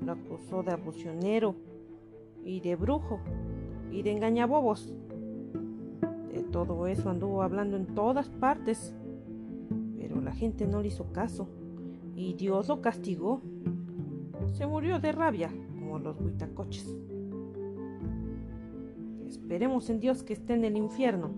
Lo 0.00 0.12
acusó 0.12 0.62
de 0.62 0.72
abusionero 0.72 1.54
y 2.44 2.60
de 2.60 2.76
brujo 2.76 3.20
y 3.90 4.00
de 4.00 4.12
engañabobos 4.12 4.94
todo 6.56 6.86
eso 6.86 7.10
anduvo 7.10 7.42
hablando 7.42 7.76
en 7.76 7.86
todas 7.94 8.30
partes. 8.30 8.94
Pero 9.98 10.20
la 10.20 10.32
gente 10.32 10.66
no 10.66 10.80
le 10.80 10.88
hizo 10.88 11.12
caso 11.12 11.48
y 12.14 12.32
Dios 12.34 12.68
lo 12.68 12.80
castigó. 12.80 13.42
Se 14.52 14.66
murió 14.66 14.98
de 14.98 15.12
rabia, 15.12 15.50
como 15.78 15.98
los 15.98 16.18
huitacoches. 16.18 16.96
Esperemos 19.26 19.90
en 19.90 20.00
Dios 20.00 20.22
que 20.22 20.32
esté 20.32 20.54
en 20.54 20.64
el 20.64 20.76
infierno 20.78 21.30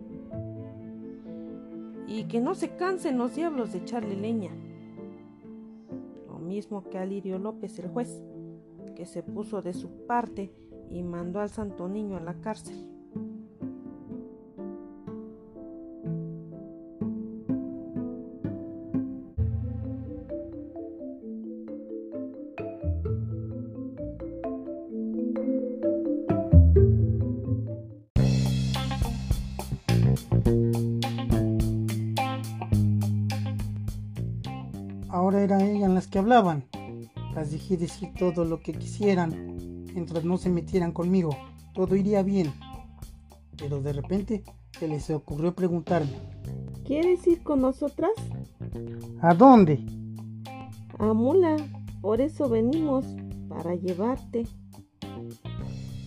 y 2.08 2.24
que 2.24 2.40
no 2.40 2.54
se 2.54 2.70
cansen 2.70 3.18
los 3.18 3.36
diablos 3.36 3.72
de 3.72 3.78
echarle 3.78 4.16
leña. 4.16 4.50
Lo 6.26 6.38
mismo 6.38 6.88
que 6.88 6.96
a 6.98 7.04
Lirio 7.04 7.38
López, 7.38 7.78
el 7.78 7.88
juez, 7.88 8.22
que 8.96 9.04
se 9.04 9.22
puso 9.22 9.60
de 9.60 9.74
su 9.74 10.06
parte 10.06 10.50
y 10.90 11.02
mandó 11.02 11.40
al 11.40 11.50
santo 11.50 11.86
niño 11.86 12.16
a 12.16 12.20
la 12.20 12.40
cárcel. 12.40 12.97
Que 36.08 36.18
hablaban. 36.18 36.64
Las 37.34 37.50
dejé 37.50 37.76
decir 37.76 38.10
todo 38.18 38.44
lo 38.44 38.60
que 38.60 38.72
quisieran, 38.72 39.54
mientras 39.94 40.24
no 40.24 40.38
se 40.38 40.50
metieran 40.50 40.92
conmigo. 40.92 41.30
Todo 41.74 41.94
iría 41.96 42.22
bien. 42.22 42.52
Pero 43.56 43.80
de 43.80 43.92
repente 43.92 44.42
se 44.78 44.88
les 44.88 45.10
ocurrió 45.10 45.54
preguntarme. 45.54 46.18
¿Quieres 46.84 47.26
ir 47.26 47.42
con 47.42 47.60
nosotras? 47.60 48.10
¿A 49.20 49.34
dónde? 49.34 49.84
A 50.98 51.12
Mula. 51.12 51.56
Por 52.00 52.20
eso 52.20 52.48
venimos, 52.48 53.04
para 53.48 53.74
llevarte. 53.74 54.46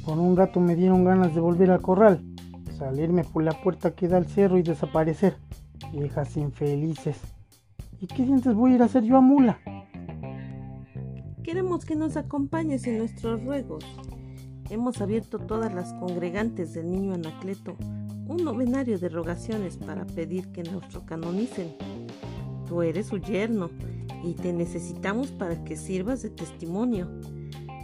Por 0.06 0.18
un 0.18 0.36
rato 0.36 0.60
me 0.60 0.76
dieron 0.76 1.04
ganas 1.04 1.36
de 1.36 1.42
volver 1.42 1.70
al 1.70 1.82
corral, 1.82 2.24
salirme 2.78 3.24
por 3.24 3.44
la 3.44 3.52
puerta 3.62 3.94
que 3.94 4.08
da 4.08 4.18
al 4.18 4.26
cerro 4.26 4.58
y 4.58 4.64
desaparecer. 4.64 5.38
Viejas 5.92 6.38
infelices. 6.38 7.20
¿Y 8.00 8.08
qué 8.08 8.24
dientes 8.24 8.56
voy 8.56 8.72
a 8.72 8.76
ir 8.76 8.82
a 8.82 8.86
hacer 8.86 9.04
yo 9.04 9.18
a 9.18 9.22
Mula? 9.22 9.60
Que 11.86 11.96
nos 11.96 12.16
acompañes 12.16 12.88
en 12.88 13.00
nuestros 13.00 13.44
ruegos. 13.44 13.84
Hemos 14.70 15.02
abierto 15.02 15.40
todas 15.40 15.74
las 15.74 15.92
congregantes 15.94 16.74
del 16.74 16.90
niño 16.90 17.14
Anacleto 17.14 17.76
un 18.32 18.46
novenario 18.46 18.98
de 18.98 19.10
rogaciones 19.10 19.76
para 19.76 20.06
pedir 20.06 20.54
que 20.54 20.64
nos 20.64 20.86
canonicen. 21.06 21.76
Tú 22.66 22.82
eres 22.82 23.08
su 23.08 23.18
yerno 23.18 23.70
y 24.24 24.34
te 24.36 24.54
necesitamos 24.54 25.32
para 25.32 25.62
que 25.66 25.76
sirvas 25.76 26.22
de 26.22 26.30
testimonio. 26.30 27.10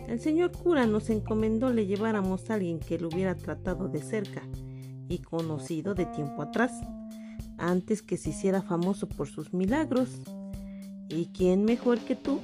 El 0.07 0.21
señor 0.21 0.53
cura 0.53 0.85
nos 0.85 1.09
encomendó 1.09 1.73
le 1.73 1.85
lleváramos 1.85 2.49
a 2.49 2.53
alguien 2.53 2.79
que 2.79 2.97
lo 2.97 3.09
hubiera 3.09 3.35
tratado 3.35 3.89
de 3.89 4.01
cerca 4.01 4.41
y 5.09 5.17
conocido 5.17 5.95
de 5.95 6.05
tiempo 6.05 6.41
atrás 6.41 6.71
antes 7.57 8.01
que 8.01 8.15
se 8.15 8.29
hiciera 8.29 8.61
famoso 8.61 9.09
por 9.09 9.27
sus 9.27 9.53
milagros. 9.53 10.21
¿Y 11.09 11.25
quién 11.27 11.65
mejor 11.65 11.99
que 11.99 12.15
tú, 12.15 12.39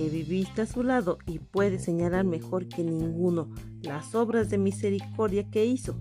que 0.00 0.08
viviste 0.08 0.62
a 0.62 0.66
su 0.66 0.82
lado 0.82 1.18
y 1.26 1.40
puede 1.40 1.78
señalar 1.78 2.24
mejor 2.24 2.68
que 2.68 2.82
ninguno 2.82 3.50
las 3.82 4.14
obras 4.14 4.48
de 4.48 4.56
misericordia 4.56 5.50
que 5.50 5.66
hizo? 5.66 5.94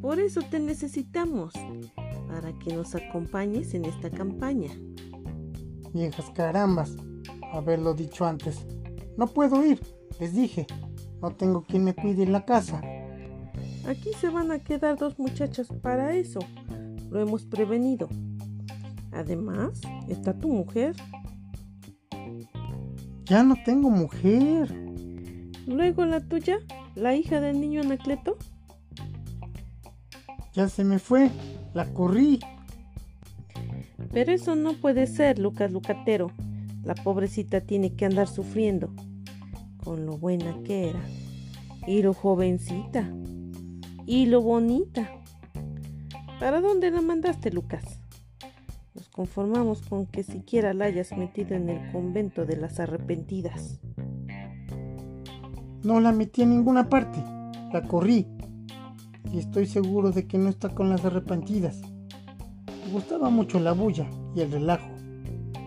Por 0.00 0.18
eso 0.18 0.40
te 0.50 0.58
necesitamos, 0.58 1.52
para 2.26 2.58
que 2.58 2.74
nos 2.74 2.94
acompañes 2.94 3.74
en 3.74 3.84
esta 3.84 4.08
campaña. 4.08 4.70
Viejas 5.92 6.30
carambas, 6.30 6.96
haberlo 7.52 7.92
dicho 7.92 8.24
antes. 8.24 8.64
No 9.18 9.26
puedo 9.26 9.62
ir, 9.62 9.78
les 10.18 10.34
dije. 10.34 10.66
No 11.20 11.36
tengo 11.36 11.64
quien 11.64 11.84
me 11.84 11.94
cuide 11.94 12.22
en 12.22 12.32
la 12.32 12.46
casa. 12.46 12.80
Aquí 13.86 14.08
se 14.18 14.30
van 14.30 14.50
a 14.52 14.58
quedar 14.58 14.96
dos 14.96 15.18
muchachas 15.18 15.68
para 15.82 16.16
eso. 16.16 16.40
Lo 17.10 17.20
hemos 17.20 17.44
prevenido. 17.44 18.08
Además, 19.12 19.82
está 20.08 20.32
tu 20.32 20.48
mujer. 20.48 20.96
Ya 23.24 23.42
no 23.42 23.56
tengo 23.64 23.90
mujer. 23.90 24.74
Luego 25.66 26.04
la 26.04 26.20
tuya, 26.20 26.58
la 26.94 27.14
hija 27.14 27.40
del 27.40 27.60
niño 27.60 27.82
Anacleto. 27.82 28.36
Ya 30.52 30.68
se 30.68 30.84
me 30.84 30.98
fue, 30.98 31.30
la 31.72 31.86
corrí. 31.92 32.40
Pero 34.12 34.32
eso 34.32 34.54
no 34.54 34.74
puede 34.74 35.06
ser, 35.06 35.38
Lucas 35.38 35.72
Lucatero. 35.72 36.30
La 36.84 36.94
pobrecita 36.94 37.60
tiene 37.60 37.94
que 37.94 38.04
andar 38.04 38.28
sufriendo. 38.28 38.92
Con 39.82 40.04
lo 40.04 40.18
buena 40.18 40.56
que 40.64 40.90
era. 40.90 41.02
Y 41.86 42.02
lo 42.02 42.12
jovencita. 42.12 43.08
Y 44.04 44.26
lo 44.26 44.42
bonita. 44.42 45.10
¿Para 46.38 46.60
dónde 46.60 46.90
la 46.90 47.00
mandaste, 47.00 47.52
Lucas? 47.52 48.01
Conformamos 49.12 49.82
con 49.82 50.06
que 50.06 50.22
siquiera 50.22 50.72
la 50.72 50.86
hayas 50.86 51.14
metido 51.16 51.54
en 51.54 51.68
el 51.68 51.92
convento 51.92 52.46
de 52.46 52.56
las 52.56 52.80
arrepentidas. 52.80 53.78
No 55.82 56.00
la 56.00 56.12
metí 56.12 56.40
en 56.40 56.50
ninguna 56.50 56.88
parte. 56.88 57.22
La 57.72 57.82
corrí. 57.86 58.26
Y 59.30 59.38
estoy 59.38 59.66
seguro 59.66 60.12
de 60.12 60.26
que 60.26 60.38
no 60.38 60.48
está 60.48 60.70
con 60.70 60.88
las 60.88 61.04
arrepentidas. 61.04 61.82
Me 62.86 62.92
gustaba 62.92 63.28
mucho 63.28 63.60
la 63.60 63.72
bulla 63.72 64.08
y 64.34 64.40
el 64.40 64.50
relajo. 64.50 64.88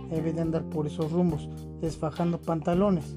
Debe 0.10 0.34
de 0.34 0.42
andar 0.42 0.64
por 0.70 0.88
esos 0.88 1.12
rumbos, 1.12 1.48
desfajando 1.82 2.42
pantalones. 2.42 3.16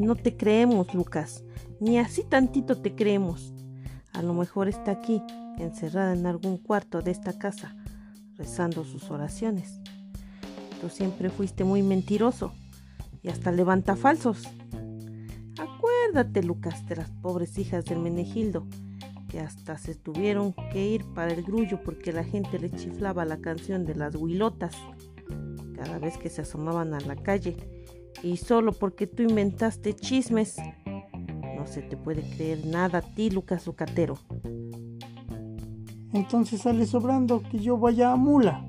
No 0.00 0.16
te 0.16 0.36
creemos, 0.36 0.94
Lucas. 0.94 1.44
Ni 1.78 1.98
así 1.98 2.24
tantito 2.24 2.78
te 2.78 2.96
creemos. 2.96 3.54
A 4.12 4.22
lo 4.22 4.34
mejor 4.34 4.68
está 4.68 4.90
aquí, 4.90 5.22
encerrada 5.58 6.12
en 6.12 6.26
algún 6.26 6.56
cuarto 6.56 7.02
de 7.02 7.12
esta 7.12 7.38
casa, 7.38 7.76
rezando 8.38 8.84
sus 8.84 9.10
oraciones. 9.10 9.80
Tú 10.80 10.88
siempre 10.88 11.28
fuiste 11.28 11.64
muy 11.64 11.82
mentiroso 11.82 12.52
y 13.22 13.28
hasta 13.28 13.52
levanta 13.52 13.96
falsos. 13.96 14.48
Acuérdate, 15.58 16.42
Lucas, 16.42 16.86
de 16.86 16.96
las 16.96 17.10
pobres 17.10 17.58
hijas 17.58 17.84
del 17.84 17.98
Menegildo, 17.98 18.66
que 19.28 19.40
hasta 19.40 19.76
se 19.76 19.94
tuvieron 19.94 20.54
que 20.72 20.88
ir 20.88 21.04
para 21.14 21.32
el 21.32 21.42
grullo 21.42 21.82
porque 21.82 22.12
la 22.12 22.24
gente 22.24 22.58
le 22.58 22.70
chiflaba 22.70 23.24
la 23.24 23.38
canción 23.38 23.84
de 23.84 23.96
las 23.96 24.14
huilotas 24.14 24.74
cada 25.74 25.98
vez 25.98 26.16
que 26.16 26.30
se 26.30 26.42
asomaban 26.42 26.94
a 26.94 27.00
la 27.00 27.16
calle, 27.16 27.56
y 28.22 28.36
solo 28.36 28.72
porque 28.72 29.06
tú 29.06 29.22
inventaste 29.22 29.94
chismes. 29.94 30.56
No 31.56 31.66
se 31.66 31.82
te 31.82 31.96
puede 31.96 32.22
creer 32.22 32.66
nada 32.66 32.98
a 32.98 33.02
ti, 33.02 33.30
Lucas 33.30 33.66
Lucatero. 33.66 34.18
Entonces 36.12 36.62
sale 36.62 36.86
sobrando 36.86 37.42
que 37.42 37.58
yo 37.58 37.76
vaya 37.78 38.12
a 38.12 38.16
mula. 38.16 38.64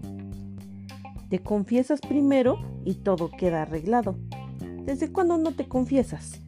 Te 1.30 1.40
confiesas 1.40 2.02
primero 2.02 2.58
y 2.86 2.96
todo 2.96 3.30
queda 3.30 3.62
arreglado. 3.62 4.18
¿Desde 4.86 5.12
cuándo 5.12 5.38
no 5.38 5.54
te 5.54 5.68
confiesas? 5.68 6.42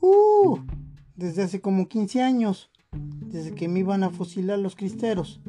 ¡Uh! 0.00 0.58
Desde 1.14 1.44
hace 1.44 1.60
como 1.60 1.88
15 1.88 2.20
años, 2.20 2.70
desde 2.92 3.54
que 3.54 3.68
me 3.68 3.80
iban 3.80 4.02
a 4.02 4.10
fusilar 4.10 4.58
los 4.58 4.74
cristeros. 4.74 5.40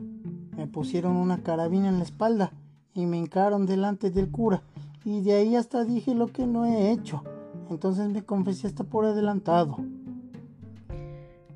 Pusieron 0.71 1.15
una 1.15 1.41
carabina 1.43 1.89
en 1.89 1.97
la 1.97 2.03
espalda 2.03 2.51
y 2.93 3.05
me 3.05 3.17
hincaron 3.17 3.65
delante 3.65 4.11
del 4.11 4.29
cura. 4.29 4.61
Y 5.05 5.21
de 5.21 5.33
ahí 5.33 5.55
hasta 5.55 5.83
dije 5.83 6.13
lo 6.13 6.27
que 6.27 6.45
no 6.45 6.65
he 6.65 6.91
hecho. 6.91 7.23
Entonces 7.69 8.09
me 8.09 8.23
confesé 8.23 8.67
hasta 8.67 8.83
por 8.83 9.05
adelantado. 9.05 9.77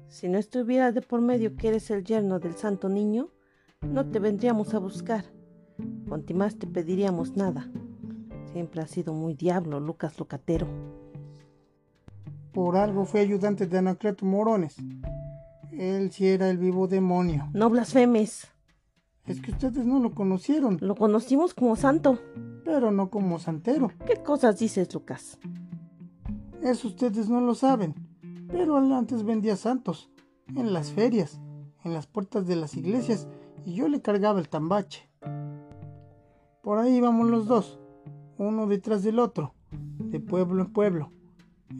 Si 0.07 0.27
no 0.29 0.37
estuviera 0.37 0.91
de 0.91 1.01
por 1.01 1.21
medio 1.21 1.55
que 1.55 1.69
eres 1.69 1.89
el 1.89 2.03
yerno 2.03 2.39
del 2.39 2.55
santo 2.55 2.87
niño, 2.87 3.29
no 3.81 4.05
te 4.05 4.19
vendríamos 4.19 4.73
a 4.73 4.79
buscar. 4.79 5.25
Cuanto 6.07 6.33
más 6.35 6.57
te 6.57 6.67
pediríamos 6.67 7.35
nada. 7.35 7.69
Siempre 8.51 8.81
has 8.81 8.91
sido 8.91 9.13
muy 9.13 9.33
diablo, 9.33 9.79
Lucas 9.79 10.19
Locatero. 10.19 10.67
Por 12.53 12.77
algo 12.77 13.05
fui 13.05 13.21
ayudante 13.21 13.65
de 13.65 13.79
Anacleto 13.79 14.25
Morones. 14.25 14.75
Él 15.71 16.11
sí 16.11 16.27
era 16.27 16.49
el 16.51 16.59
vivo 16.59 16.87
demonio. 16.87 17.49
No 17.53 17.71
blasfemes. 17.71 18.52
Es 19.25 19.41
que 19.41 19.51
ustedes 19.51 19.85
no 19.85 19.99
lo 19.99 20.13
conocieron, 20.13 20.77
Lo 20.81 20.95
conocimos 20.95 21.53
como 21.53 21.75
santo. 21.75 22.19
pero 22.65 22.91
no 22.91 23.09
como 23.09 23.39
santero. 23.39 23.91
¿Qué 24.05 24.21
cosas 24.23 24.59
dices, 24.59 24.93
Lucas? 24.93 25.37
Eso 26.61 26.87
ustedes 26.87 27.29
no 27.29 27.41
lo 27.41 27.55
saben. 27.55 27.93
Pero 28.49 28.77
él 28.77 28.91
antes 28.91 29.23
vendía 29.23 29.55
santos. 29.55 30.09
En 30.55 30.73
las 30.73 30.91
ferias, 30.91 31.39
en 31.83 31.93
las 31.93 32.07
puertas 32.07 32.45
de 32.47 32.55
las 32.55 32.75
iglesias. 32.75 33.27
Y 33.65 33.73
yo 33.75 33.87
le 33.87 34.01
cargaba 34.01 34.39
el 34.39 34.49
tambache. 34.49 35.09
Por 36.61 36.77
ahí 36.79 36.95
íbamos 36.97 37.29
los 37.29 37.47
dos. 37.47 37.79
Uno 38.37 38.67
detrás 38.67 39.03
del 39.03 39.19
otro. 39.19 39.53
De 39.99 40.19
pueblo 40.19 40.63
en 40.63 40.71
pueblo. 40.73 41.11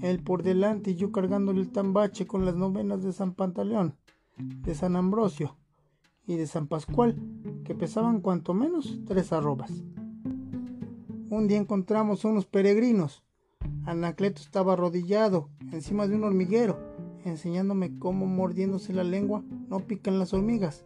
Él 0.02 0.24
por 0.24 0.44
delante 0.44 0.92
y 0.92 0.96
yo 0.96 1.12
cargándole 1.12 1.62
el 1.62 1.72
tambache 1.72 2.26
con 2.26 2.46
las 2.46 2.56
novenas 2.56 3.04
de 3.04 3.14
San 3.14 3.34
Pantaleón. 3.34 3.96
De 4.38 4.74
San 4.76 4.96
Ambrosio. 4.96 5.58
Y 6.26 6.38
de 6.38 6.48
San 6.48 6.68
Pascual. 6.68 7.16
Que 7.66 7.76
pesaban 7.76 8.22
cuanto 8.22 8.54
menos 8.54 9.00
tres 9.06 9.32
arrobas. 9.34 9.72
Un 11.30 11.48
día 11.48 11.58
encontramos 11.58 12.26
unos 12.26 12.46
peregrinos. 12.46 13.24
Anacleto 13.86 14.42
estaba 14.42 14.74
arrodillado 14.74 15.50
encima 15.72 16.08
de 16.08 16.16
un 16.16 16.24
hormiguero, 16.24 16.80
enseñándome 17.26 17.98
cómo 18.00 18.26
mordiéndose 18.26 18.94
la 18.94 19.04
lengua 19.04 19.44
no 19.68 19.80
pican 19.80 20.20
las 20.20 20.34
hormigas. 20.34 20.86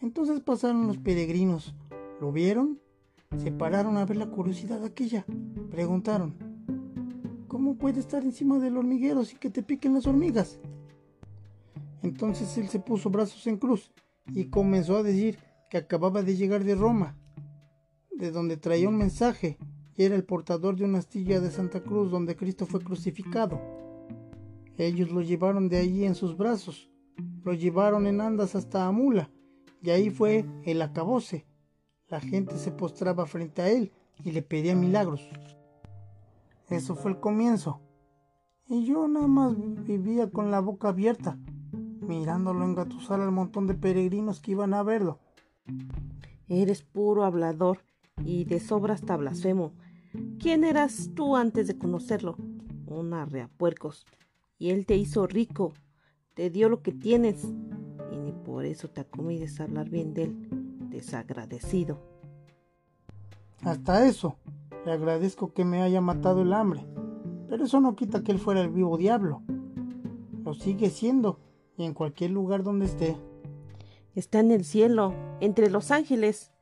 Entonces 0.00 0.40
pasaron 0.40 0.86
los 0.86 0.98
peregrinos. 0.98 1.74
¿Lo 2.20 2.32
vieron? 2.32 2.80
Se 3.38 3.50
pararon 3.50 3.96
a 3.96 4.04
ver 4.04 4.16
la 4.16 4.30
curiosidad 4.30 4.84
aquella. 4.84 5.24
Preguntaron, 5.70 6.34
¿cómo 7.48 7.76
puede 7.76 8.00
estar 8.00 8.22
encima 8.22 8.58
del 8.58 8.76
hormiguero 8.76 9.24
sin 9.24 9.38
que 9.38 9.50
te 9.50 9.62
piquen 9.62 9.94
las 9.94 10.06
hormigas? 10.06 10.60
Entonces 12.02 12.56
él 12.58 12.68
se 12.68 12.78
puso 12.78 13.10
brazos 13.10 13.46
en 13.46 13.56
cruz 13.56 13.92
y 14.26 14.46
comenzó 14.46 14.98
a 14.98 15.02
decir 15.02 15.38
que 15.70 15.78
acababa 15.78 16.22
de 16.22 16.36
llegar 16.36 16.64
de 16.64 16.74
Roma, 16.74 17.16
de 18.10 18.30
donde 18.30 18.56
traía 18.56 18.88
un 18.88 18.96
mensaje 18.96 19.58
y 19.96 20.04
era 20.04 20.14
el 20.14 20.24
portador 20.24 20.76
de 20.76 20.84
una 20.84 20.98
astilla 20.98 21.40
de 21.40 21.50
Santa 21.50 21.82
Cruz 21.82 22.10
donde 22.10 22.36
Cristo 22.36 22.66
fue 22.66 22.80
crucificado. 22.80 23.60
Ellos 24.78 25.10
lo 25.10 25.20
llevaron 25.20 25.68
de 25.68 25.78
allí 25.78 26.04
en 26.04 26.14
sus 26.14 26.36
brazos, 26.36 26.90
lo 27.44 27.52
llevaron 27.52 28.06
en 28.06 28.20
andas 28.20 28.54
hasta 28.54 28.86
Amula, 28.86 29.30
y 29.82 29.90
ahí 29.90 30.10
fue 30.10 30.46
el 30.64 30.80
acabose. 30.80 31.46
La 32.08 32.20
gente 32.20 32.56
se 32.58 32.70
postraba 32.70 33.26
frente 33.26 33.62
a 33.62 33.70
él 33.70 33.92
y 34.24 34.32
le 34.32 34.42
pedía 34.42 34.74
milagros. 34.74 35.28
Eso 36.68 36.94
fue 36.94 37.10
el 37.10 37.20
comienzo. 37.20 37.80
Y 38.66 38.86
yo 38.86 39.08
nada 39.08 39.26
más 39.26 39.54
vivía 39.84 40.30
con 40.30 40.50
la 40.50 40.60
boca 40.60 40.88
abierta, 40.88 41.38
mirándolo 42.02 42.64
engatusar 42.64 43.20
al 43.20 43.32
montón 43.32 43.66
de 43.66 43.74
peregrinos 43.74 44.40
que 44.40 44.52
iban 44.52 44.74
a 44.74 44.82
verlo. 44.82 45.18
Eres 46.48 46.82
puro 46.82 47.24
hablador 47.24 47.78
y 48.24 48.44
de 48.44 48.60
sobra 48.60 48.94
hasta 48.94 49.16
blasfemo. 49.16 49.72
¿Quién 50.38 50.64
eras 50.64 51.10
tú 51.14 51.36
antes 51.36 51.66
de 51.66 51.78
conocerlo? 51.78 52.36
Un 52.86 53.14
arreapuercos. 53.14 54.06
Y 54.58 54.70
él 54.70 54.84
te 54.86 54.96
hizo 54.96 55.26
rico, 55.26 55.72
te 56.34 56.50
dio 56.50 56.68
lo 56.68 56.82
que 56.82 56.92
tienes, 56.92 57.44
y 58.12 58.16
ni 58.18 58.32
por 58.32 58.64
eso 58.64 58.88
te 58.88 59.00
acomides 59.00 59.60
a 59.60 59.64
hablar 59.64 59.88
bien 59.88 60.14
de 60.14 60.24
él, 60.24 60.48
desagradecido. 60.90 61.98
Hasta 63.62 64.06
eso, 64.06 64.36
le 64.84 64.92
agradezco 64.92 65.52
que 65.52 65.64
me 65.64 65.82
haya 65.82 66.00
matado 66.00 66.42
el 66.42 66.52
hambre, 66.52 66.86
pero 67.48 67.64
eso 67.64 67.80
no 67.80 67.96
quita 67.96 68.22
que 68.22 68.32
él 68.32 68.38
fuera 68.38 68.60
el 68.60 68.70
vivo 68.70 68.98
diablo. 68.98 69.42
Lo 70.44 70.54
sigue 70.54 70.90
siendo, 70.90 71.38
y 71.82 71.84
en 71.84 71.94
cualquier 71.94 72.30
lugar 72.30 72.62
donde 72.62 72.86
esté. 72.86 73.16
Está 74.14 74.38
en 74.38 74.52
el 74.52 74.64
cielo, 74.64 75.14
entre 75.40 75.68
los 75.68 75.90
ángeles. 75.90 76.52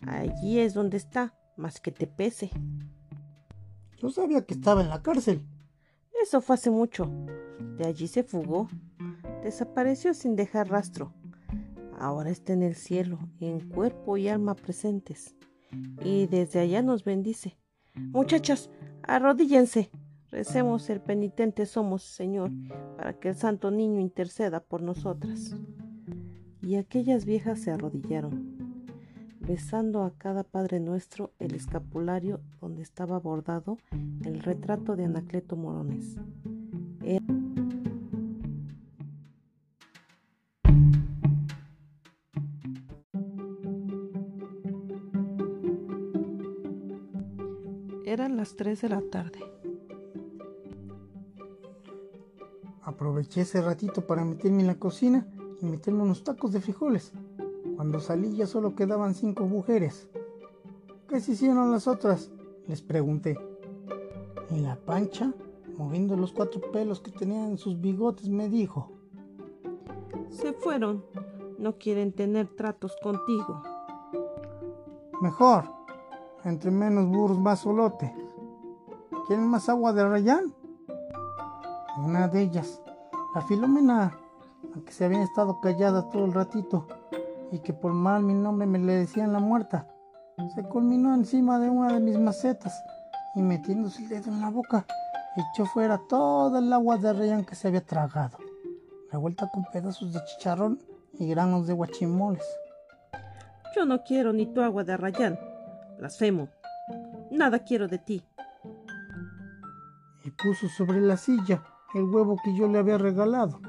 Allí 0.00 0.60
es 0.60 0.74
donde 0.74 0.98
está, 0.98 1.34
más 1.56 1.80
que 1.80 1.90
te 1.90 2.06
pese. 2.06 2.50
Yo 3.96 4.10
sabía 4.10 4.44
que 4.44 4.52
estaba 4.52 4.82
en 4.82 4.90
la 4.90 5.02
cárcel. 5.02 5.42
Eso 6.22 6.42
fue 6.42 6.54
hace 6.54 6.70
mucho. 6.70 7.10
De 7.78 7.86
allí 7.86 8.06
se 8.06 8.22
fugó. 8.22 8.68
Desapareció 9.42 10.12
sin 10.12 10.36
dejar 10.36 10.68
rastro. 10.68 11.14
ahora 11.98 12.28
está 12.28 12.52
en 12.52 12.62
el 12.62 12.74
cielo, 12.74 13.18
en 13.40 13.70
cuerpo 13.70 14.18
y 14.18 14.28
alma 14.28 14.54
presentes, 14.54 15.34
y 16.04 16.26
desde 16.26 16.60
allá 16.60 16.82
nos 16.82 17.04
bendice. 17.04 17.56
Muchachas, 17.94 18.68
arrodíllense, 19.02 19.90
recemos 20.36 20.90
el 20.90 21.00
penitente 21.00 21.64
somos, 21.64 22.02
Señor, 22.02 22.50
para 22.98 23.18
que 23.18 23.30
el 23.30 23.36
Santo 23.36 23.70
Niño 23.70 24.00
interceda 24.00 24.60
por 24.60 24.82
nosotras. 24.82 25.56
Y 26.60 26.76
aquellas 26.76 27.24
viejas 27.24 27.58
se 27.60 27.70
arrodillaron, 27.70 28.84
besando 29.40 30.02
a 30.02 30.10
cada 30.10 30.44
Padre 30.44 30.78
Nuestro 30.78 31.32
el 31.38 31.54
escapulario 31.54 32.42
donde 32.60 32.82
estaba 32.82 33.18
bordado 33.18 33.78
el 34.26 34.40
retrato 34.40 34.94
de 34.94 35.06
Anacleto 35.06 35.56
Morones. 35.56 36.16
Eran 48.04 48.36
las 48.36 48.54
3 48.54 48.82
de 48.82 48.88
la 48.90 49.00
tarde. 49.00 49.55
Aproveché 52.96 53.42
ese 53.42 53.60
ratito 53.60 54.06
para 54.06 54.24
meterme 54.24 54.62
en 54.62 54.68
la 54.68 54.76
cocina 54.76 55.26
y 55.60 55.66
meterme 55.66 56.02
unos 56.02 56.24
tacos 56.24 56.52
de 56.52 56.62
frijoles. 56.62 57.12
Cuando 57.76 58.00
salí 58.00 58.34
ya 58.34 58.46
solo 58.46 58.74
quedaban 58.74 59.14
cinco 59.14 59.44
mujeres. 59.44 60.08
¿Qué 61.06 61.20
se 61.20 61.32
hicieron 61.32 61.70
las 61.70 61.86
otras? 61.86 62.30
Les 62.66 62.80
pregunté. 62.80 63.38
Y 64.48 64.60
la 64.60 64.76
pancha, 64.76 65.34
moviendo 65.76 66.16
los 66.16 66.32
cuatro 66.32 66.62
pelos 66.72 67.00
que 67.00 67.10
tenían 67.10 67.50
en 67.50 67.58
sus 67.58 67.78
bigotes, 67.78 68.30
me 68.30 68.48
dijo. 68.48 68.90
Se 70.30 70.54
fueron. 70.54 71.04
No 71.58 71.76
quieren 71.76 72.12
tener 72.12 72.48
tratos 72.56 72.96
contigo. 73.02 73.62
Mejor. 75.20 75.64
Entre 76.44 76.70
menos 76.70 77.06
burros 77.08 77.38
más 77.38 77.60
solote. 77.60 78.14
¿Quieren 79.26 79.48
más 79.48 79.68
agua 79.68 79.92
de 79.92 80.08
rayán? 80.08 80.54
Una 81.98 82.28
de 82.28 82.42
ellas, 82.42 82.82
la 83.36 83.42
Filomena, 83.42 84.16
aunque 84.72 84.92
se 84.92 85.04
había 85.04 85.22
estado 85.22 85.60
callada 85.60 86.08
todo 86.08 86.24
el 86.24 86.32
ratito, 86.32 86.88
y 87.52 87.58
que 87.58 87.74
por 87.74 87.92
mal 87.92 88.22
mi 88.22 88.32
nombre 88.32 88.66
me 88.66 88.78
le 88.78 88.94
decían 88.94 89.34
la 89.34 89.40
muerta. 89.40 89.86
Se 90.54 90.62
culminó 90.62 91.14
encima 91.14 91.58
de 91.58 91.68
una 91.68 91.92
de 91.92 92.00
mis 92.00 92.18
macetas 92.18 92.82
y 93.34 93.42
metiéndose 93.42 94.04
el 94.04 94.08
dedo 94.08 94.30
en 94.30 94.40
la 94.40 94.48
boca, 94.48 94.86
echó 95.36 95.66
fuera 95.66 96.00
toda 96.08 96.60
el 96.60 96.72
agua 96.72 96.96
de 96.96 97.12
rellán 97.12 97.44
que 97.44 97.54
se 97.54 97.68
había 97.68 97.84
tragado, 97.84 98.38
revuelta 99.12 99.50
con 99.52 99.64
pedazos 99.64 100.14
de 100.14 100.24
chicharrón 100.24 100.80
y 101.18 101.28
granos 101.28 101.66
de 101.66 101.74
guachimoles. 101.74 102.46
Yo 103.76 103.84
no 103.84 104.02
quiero 104.02 104.32
ni 104.32 104.46
tu 104.46 104.62
agua 104.62 104.82
de 104.82 104.96
rayán, 104.96 105.38
blasfemo. 105.98 106.48
Nada 107.30 107.58
quiero 107.58 107.86
de 107.86 107.98
ti. 107.98 108.24
Y 110.24 110.30
puso 110.30 110.68
sobre 110.68 111.02
la 111.02 111.18
silla 111.18 111.62
el 111.94 112.04
huevo 112.04 112.36
que 112.44 112.54
yo 112.54 112.68
le 112.68 112.78
había 112.78 112.98
regalado. 112.98 113.60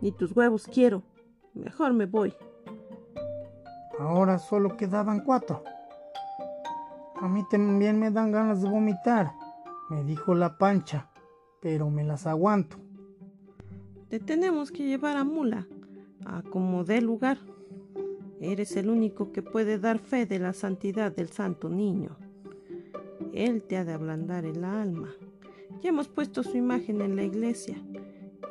Ni 0.00 0.12
tus 0.12 0.36
huevos 0.36 0.66
quiero. 0.66 1.02
Mejor 1.54 1.92
me 1.92 2.06
voy. 2.06 2.34
Ahora 3.98 4.38
solo 4.38 4.76
quedaban 4.76 5.20
cuatro. 5.20 5.64
A 7.20 7.26
mí 7.26 7.44
también 7.50 7.98
me 7.98 8.12
dan 8.12 8.30
ganas 8.30 8.62
de 8.62 8.68
vomitar, 8.68 9.32
me 9.90 10.04
dijo 10.04 10.36
la 10.36 10.56
pancha, 10.56 11.10
pero 11.60 11.90
me 11.90 12.04
las 12.04 12.28
aguanto. 12.28 12.76
Te 14.08 14.20
tenemos 14.20 14.70
que 14.70 14.84
llevar 14.84 15.16
a 15.16 15.24
mula, 15.24 15.66
a 16.24 16.42
como 16.42 16.84
dé 16.84 17.00
lugar. 17.00 17.38
Eres 18.40 18.76
el 18.76 18.88
único 18.88 19.32
que 19.32 19.42
puede 19.42 19.80
dar 19.80 19.98
fe 19.98 20.26
de 20.26 20.38
la 20.38 20.52
santidad 20.52 21.10
del 21.10 21.28
santo 21.30 21.68
niño. 21.68 22.16
Él 23.32 23.62
te 23.62 23.76
ha 23.76 23.84
de 23.84 23.94
ablandar 23.94 24.44
el 24.44 24.62
alma. 24.64 25.10
Ya 25.80 25.90
hemos 25.90 26.08
puesto 26.08 26.42
su 26.42 26.56
imagen 26.56 27.00
en 27.00 27.16
la 27.16 27.22
iglesia 27.22 27.76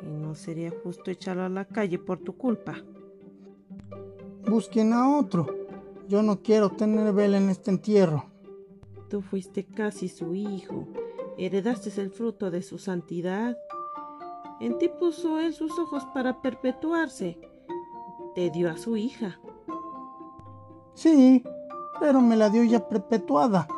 y 0.02 0.06
no 0.06 0.34
sería 0.34 0.72
justo 0.82 1.10
echarlo 1.10 1.44
a 1.44 1.48
la 1.48 1.66
calle 1.66 1.98
por 1.98 2.18
tu 2.18 2.36
culpa. 2.36 2.76
Busquen 4.48 4.92
a 4.92 5.18
otro. 5.18 5.46
Yo 6.08 6.22
no 6.22 6.42
quiero 6.42 6.70
tener 6.70 7.12
vela 7.12 7.36
en 7.36 7.50
este 7.50 7.70
entierro. 7.70 8.24
Tú 9.10 9.20
fuiste 9.20 9.64
casi 9.64 10.08
su 10.08 10.34
hijo. 10.34 10.88
Heredaste 11.36 12.00
el 12.00 12.10
fruto 12.10 12.50
de 12.50 12.62
su 12.62 12.78
santidad. 12.78 13.56
En 14.60 14.78
ti 14.78 14.88
puso 14.88 15.38
él 15.38 15.52
sus 15.52 15.78
ojos 15.78 16.04
para 16.14 16.40
perpetuarse. 16.40 17.38
Te 18.34 18.50
dio 18.50 18.70
a 18.70 18.78
su 18.78 18.96
hija. 18.96 19.38
Sí, 20.94 21.44
pero 22.00 22.20
me 22.20 22.36
la 22.36 22.48
dio 22.48 22.64
ya 22.64 22.88
perpetuada. 22.88 23.68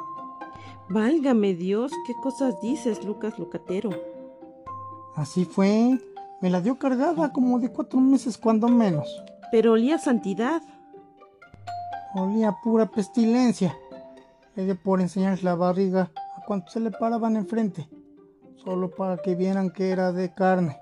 Válgame 0.91 1.55
Dios, 1.55 1.93
¿qué 2.07 2.15
cosas 2.23 2.61
dices, 2.61 3.05
Lucas 3.05 3.39
Lucatero? 3.39 3.91
Así 5.17 5.45
fue. 5.45 5.99
Me 6.43 6.51
la 6.51 6.61
dio 6.61 6.79
cargada 6.79 7.33
como 7.33 7.59
de 7.59 7.71
cuatro 7.71 8.01
meses 8.01 8.39
cuando 8.39 8.69
menos 8.69 9.23
pero 9.51 9.73
olía 9.73 9.99
santidad. 9.99 10.63
Olía 12.15 12.57
pura 12.63 12.87
pestilencia. 12.87 13.77
Le 14.55 14.65
dio 14.65 14.81
por 14.81 15.01
enseñarles 15.01 15.43
la 15.43 15.55
barriga 15.55 16.11
a 16.37 16.45
cuantos 16.47 16.73
se 16.73 16.81
le 16.81 16.91
paraban 16.91 17.37
enfrente, 17.37 17.89
solo 18.57 18.91
para 18.91 19.19
que 19.19 19.35
vieran 19.35 19.71
que 19.71 19.91
era 19.91 20.13
de 20.13 20.33
carne. 20.33 20.79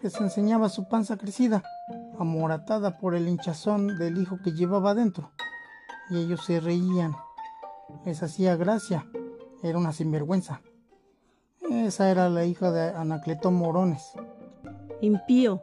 Les 0.00 0.20
enseñaba 0.20 0.68
su 0.68 0.88
panza 0.88 1.16
crecida, 1.16 1.62
amoratada 2.18 2.98
por 2.98 3.14
el 3.14 3.28
hinchazón 3.28 3.98
del 3.98 4.18
hijo 4.18 4.38
que 4.42 4.52
llevaba 4.52 4.94
dentro. 4.94 5.32
Y 6.10 6.18
ellos 6.18 6.44
se 6.44 6.60
reían. 6.60 7.14
Les 8.04 8.22
hacía 8.22 8.56
gracia. 8.56 9.06
Era 9.62 9.78
una 9.78 9.92
sinvergüenza. 9.92 10.60
Esa 11.70 12.10
era 12.10 12.28
la 12.28 12.44
hija 12.44 12.70
de 12.72 12.90
Anacleto 12.90 13.50
Morones. 13.50 14.12
Impío, 15.00 15.60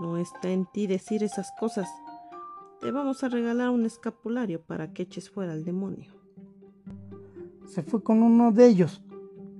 no 0.00 0.16
está 0.16 0.48
en 0.48 0.66
ti 0.66 0.86
decir 0.86 1.22
esas 1.22 1.52
cosas. 1.58 1.88
Te 2.80 2.90
vamos 2.90 3.22
a 3.22 3.28
regalar 3.28 3.70
un 3.70 3.84
escapulario 3.84 4.62
para 4.62 4.92
que 4.92 5.02
eches 5.02 5.30
fuera 5.30 5.52
al 5.52 5.64
demonio. 5.64 6.12
Se 7.66 7.82
fue 7.82 8.02
con 8.02 8.22
uno 8.22 8.50
de 8.52 8.66
ellos, 8.66 9.02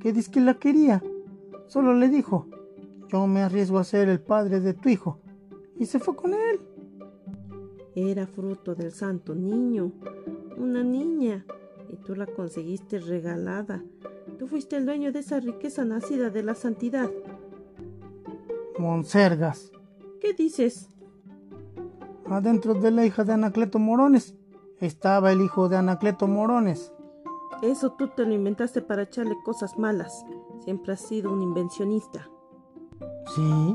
que 0.00 0.12
dice 0.12 0.31
que 0.31 0.40
la 0.40 0.55
quería. 0.55 1.03
Solo 1.68 1.94
le 1.94 2.09
dijo, 2.09 2.48
yo 3.09 3.26
me 3.26 3.42
arriesgo 3.42 3.79
a 3.79 3.85
ser 3.85 4.09
el 4.09 4.20
padre 4.20 4.61
de 4.61 4.74
tu 4.74 4.88
hijo. 4.88 5.18
Y 5.79 5.87
se 5.87 5.98
fue 5.98 6.16
con 6.16 6.33
él. 6.33 6.61
Era 7.94 8.26
fruto 8.26 8.74
del 8.74 8.92
santo 8.92 9.35
niño, 9.35 9.92
una 10.61 10.83
niña, 10.83 11.44
y 11.88 11.96
tú 11.96 12.14
la 12.14 12.27
conseguiste 12.27 12.99
regalada. 13.01 13.83
Tú 14.38 14.46
fuiste 14.46 14.77
el 14.77 14.87
dueño 14.87 15.12
de 15.12 15.20
esa 15.20 15.40
riqueza 15.40 15.85
nacida 15.85 16.31
de 16.31 16.42
la 16.42 16.55
santidad. 16.55 17.11
Monsergas, 18.79 19.73
¿Qué 20.20 20.35
dices? 20.35 20.88
Adentro 22.27 22.75
de 22.75 22.90
la 22.90 23.07
hija 23.07 23.25
de 23.25 23.33
Anacleto 23.33 23.79
Morones 23.79 24.35
estaba 24.79 25.33
el 25.33 25.40
hijo 25.40 25.70
de 25.70 25.79
Anacleto 25.79 26.27
Morones. 26.27 26.92
Eso 27.62 27.92
tú 27.92 28.09
te 28.09 28.25
lo 28.27 28.35
inventaste 28.35 28.83
para 28.83 29.03
echarle 29.03 29.37
cosas 29.42 29.79
malas. 29.79 30.25
Siempre 30.64 30.92
has 30.92 31.01
sido 31.01 31.33
un 31.33 31.42
invencionista. 31.42 32.29
Sí. 33.35 33.75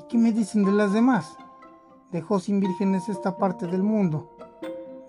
¿Y 0.00 0.04
qué 0.08 0.16
me 0.16 0.32
dicen 0.32 0.64
de 0.64 0.72
las 0.72 0.92
demás? 0.92 1.36
Dejó 2.12 2.38
sin 2.38 2.60
vírgenes 2.60 3.08
esta 3.08 3.36
parte 3.36 3.66
del 3.66 3.82
mundo. 3.82 4.37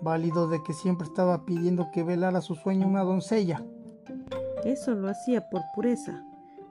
Válido 0.02 0.48
de 0.48 0.62
que 0.62 0.72
siempre 0.72 1.06
estaba 1.06 1.44
pidiendo 1.44 1.90
que 1.92 2.02
velara 2.02 2.40
su 2.40 2.54
sueño 2.54 2.86
una 2.86 3.02
doncella. 3.02 3.62
Eso 4.64 4.94
lo 4.94 5.08
hacía 5.08 5.48
por 5.50 5.62
pureza, 5.74 6.24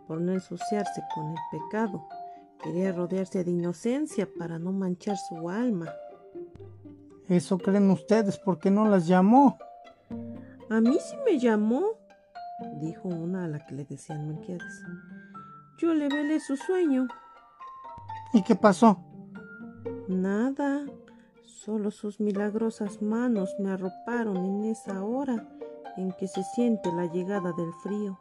por 0.07 0.21
no 0.21 0.33
ensuciarse 0.33 1.01
con 1.13 1.29
el 1.29 1.37
pecado 1.51 2.07
Quería 2.61 2.91
rodearse 2.91 3.45
de 3.45 3.51
inocencia 3.51 4.27
para 4.37 4.59
no 4.59 4.73
manchar 4.73 5.15
su 5.15 5.49
alma. 5.49 5.87
Eso 7.29 7.57
creen 7.57 7.89
ustedes 7.89 8.37
porque 8.37 8.69
no 8.69 8.85
las 8.89 9.07
llamó. 9.07 9.57
A 10.69 10.81
mí 10.81 10.97
sí 10.99 11.15
me 11.25 11.39
llamó, 11.39 11.83
dijo 12.81 13.07
una 13.07 13.45
a 13.45 13.47
la 13.47 13.65
que 13.65 13.75
le 13.75 13.85
decían 13.85 14.27
Melquiades. 14.27 14.83
Yo 15.77 15.93
le 15.93 16.09
velé 16.09 16.39
su 16.41 16.57
sueño. 16.57 17.07
¿Y 18.33 18.43
qué 18.43 18.55
pasó? 18.55 18.99
Nada, 20.09 20.85
solo 21.63 21.91
sus 21.91 22.19
milagrosas 22.19 23.01
manos 23.01 23.55
me 23.59 23.71
arroparon 23.71 24.37
en 24.37 24.65
esa 24.65 25.03
hora 25.03 25.47
en 25.97 26.11
que 26.13 26.27
se 26.27 26.43
siente 26.43 26.91
la 26.91 27.05
llegada 27.05 27.51
del 27.53 27.73
frío, 27.83 28.19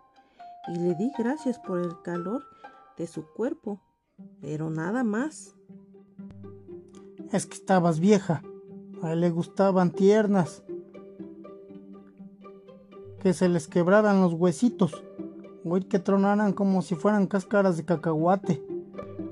y 0.69 0.79
le 0.79 0.95
di 0.95 1.11
gracias 1.17 1.59
por 1.59 1.79
el 1.79 2.01
calor 2.03 2.43
de 2.97 3.07
su 3.07 3.25
cuerpo 3.27 3.81
pero 4.41 4.71
nada 4.71 5.05
más. 5.05 5.55
Es 7.33 7.47
que 7.47 7.55
estabas 7.55 8.01
vieja. 8.01 8.43
A 9.03 9.13
él 9.13 9.21
le 9.21 9.31
gustaban 9.31 9.91
tiernas. 9.91 10.63
Que 13.21 13.33
se 13.33 13.49
les 13.49 13.69
quebraran 13.69 14.21
los 14.21 14.35
huesitos. 14.35 15.05
O 15.65 15.79
que 15.89 15.99
tronaran 15.99 16.53
como 16.53 16.83
si 16.83 16.95
fueran 16.95 17.27
cáscaras 17.27 17.77
de 17.77 17.85
cacahuate. 17.85 18.63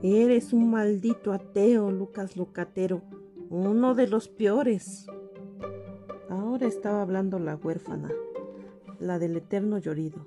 Eres 0.03 0.53
un 0.53 0.71
maldito 0.71 1.33
ateo, 1.33 1.91
Lucas 1.91 2.37
Lucatero, 2.37 3.03
uno 3.51 3.95
de 3.95 4.09
los 4.09 4.29
peores. 4.29 5.07
Ahora 6.29 6.67
estaba 6.67 7.03
hablando 7.03 7.39
la 7.39 7.55
huérfana, 7.55 8.11
la 8.99 9.19
del 9.19 9.37
eterno 9.37 9.79
llorido, 9.79 10.27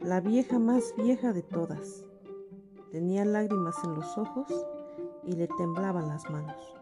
la 0.00 0.20
vieja 0.20 0.58
más 0.58 0.94
vieja 0.96 1.32
de 1.32 1.42
todas. 1.42 2.04
Tenía 2.90 3.24
lágrimas 3.24 3.76
en 3.84 3.94
los 3.94 4.18
ojos 4.18 4.48
y 5.24 5.32
le 5.32 5.46
temblaban 5.46 6.08
las 6.08 6.28
manos. 6.28 6.74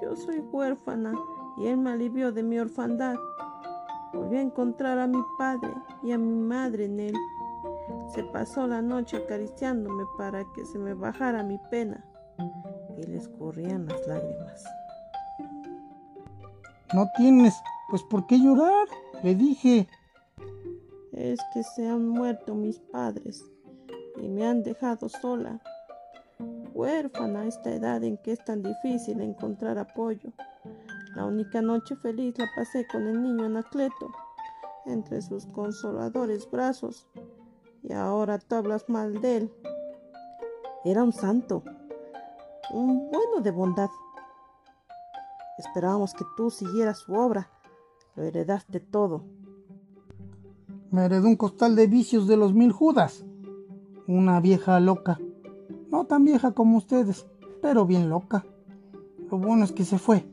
Yo 0.00 0.14
soy 0.14 0.38
huérfana 0.38 1.14
y 1.56 1.66
él 1.66 1.78
me 1.78 1.90
alivió 1.90 2.30
de 2.30 2.42
mi 2.44 2.58
orfandad. 2.58 3.16
Volví 4.12 4.36
a 4.36 4.42
encontrar 4.42 4.98
a 5.00 5.08
mi 5.08 5.22
padre 5.36 5.74
y 6.02 6.12
a 6.12 6.18
mi 6.18 6.36
madre 6.36 6.84
en 6.84 7.00
él. 7.00 7.14
Se 8.14 8.22
pasó 8.22 8.68
la 8.68 8.80
noche 8.80 9.16
acariciándome 9.16 10.04
para 10.16 10.44
que 10.52 10.64
se 10.64 10.78
me 10.78 10.94
bajara 10.94 11.42
mi 11.42 11.58
pena 11.70 12.04
y 13.04 13.12
le 13.12 13.18
escurrían 13.18 13.86
las 13.86 14.06
lágrimas. 14.06 14.64
No 16.92 17.10
tienes, 17.16 17.54
pues, 17.90 18.02
por 18.04 18.26
qué 18.26 18.38
llorar, 18.38 18.86
le 19.22 19.34
dije. 19.34 19.88
Es 21.12 21.38
que 21.52 21.62
se 21.62 21.88
han 21.88 22.08
muerto 22.08 22.54
mis 22.54 22.78
padres 22.78 23.44
y 24.16 24.28
me 24.28 24.46
han 24.46 24.62
dejado 24.62 25.08
sola, 25.08 25.60
huérfana 26.72 27.40
a 27.40 27.46
esta 27.46 27.70
edad 27.72 28.02
en 28.02 28.16
que 28.18 28.32
es 28.32 28.44
tan 28.44 28.62
difícil 28.62 29.20
encontrar 29.20 29.78
apoyo. 29.78 30.32
La 31.14 31.24
única 31.24 31.62
noche 31.62 31.94
feliz 31.96 32.36
la 32.38 32.46
pasé 32.56 32.86
con 32.88 33.06
el 33.06 33.22
niño 33.22 33.46
Anacleto, 33.46 34.10
entre 34.86 35.22
sus 35.22 35.46
consoladores 35.46 36.50
brazos, 36.50 37.06
y 37.82 37.92
ahora 37.92 38.38
tú 38.38 38.56
hablas 38.56 38.88
mal 38.88 39.20
de 39.20 39.36
él. 39.36 39.52
Era 40.84 41.02
un 41.02 41.12
santo, 41.12 41.62
un 42.72 43.10
bueno 43.10 43.40
de 43.42 43.50
bondad. 43.50 43.90
Esperábamos 45.58 46.14
que 46.14 46.24
tú 46.36 46.50
siguieras 46.50 46.98
su 46.98 47.14
obra, 47.14 47.50
lo 48.16 48.24
heredaste 48.24 48.80
todo. 48.80 49.24
Me 50.90 51.04
heredó 51.06 51.28
un 51.28 51.36
costal 51.36 51.76
de 51.76 51.86
vicios 51.86 52.26
de 52.26 52.36
los 52.36 52.54
mil 52.54 52.72
Judas, 52.72 53.24
una 54.06 54.40
vieja 54.40 54.78
loca, 54.80 55.18
no 55.90 56.06
tan 56.06 56.24
vieja 56.24 56.52
como 56.52 56.78
ustedes, 56.78 57.26
pero 57.62 57.86
bien 57.86 58.08
loca. 58.08 58.44
Lo 59.30 59.38
bueno 59.38 59.64
es 59.64 59.72
que 59.72 59.84
se 59.84 59.98
fue 59.98 60.26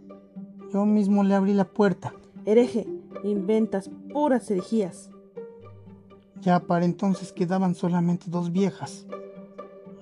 yo 0.71 0.85
mismo 0.85 1.23
le 1.23 1.35
abrí 1.35 1.53
la 1.53 1.65
puerta. 1.65 2.13
Hereje, 2.45 2.87
inventas 3.23 3.89
puras 4.13 4.49
herejías. 4.49 5.09
Ya 6.39 6.61
para 6.61 6.85
entonces 6.85 7.33
quedaban 7.33 7.75
solamente 7.75 8.25
dos 8.29 8.51
viejas. 8.51 9.05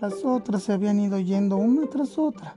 Las 0.02 0.24
otras 0.24 0.64
se 0.64 0.72
habían 0.72 1.00
ido 1.02 1.20
yendo 1.20 1.58
una 1.58 1.86
tras 1.88 2.18
otra, 2.18 2.56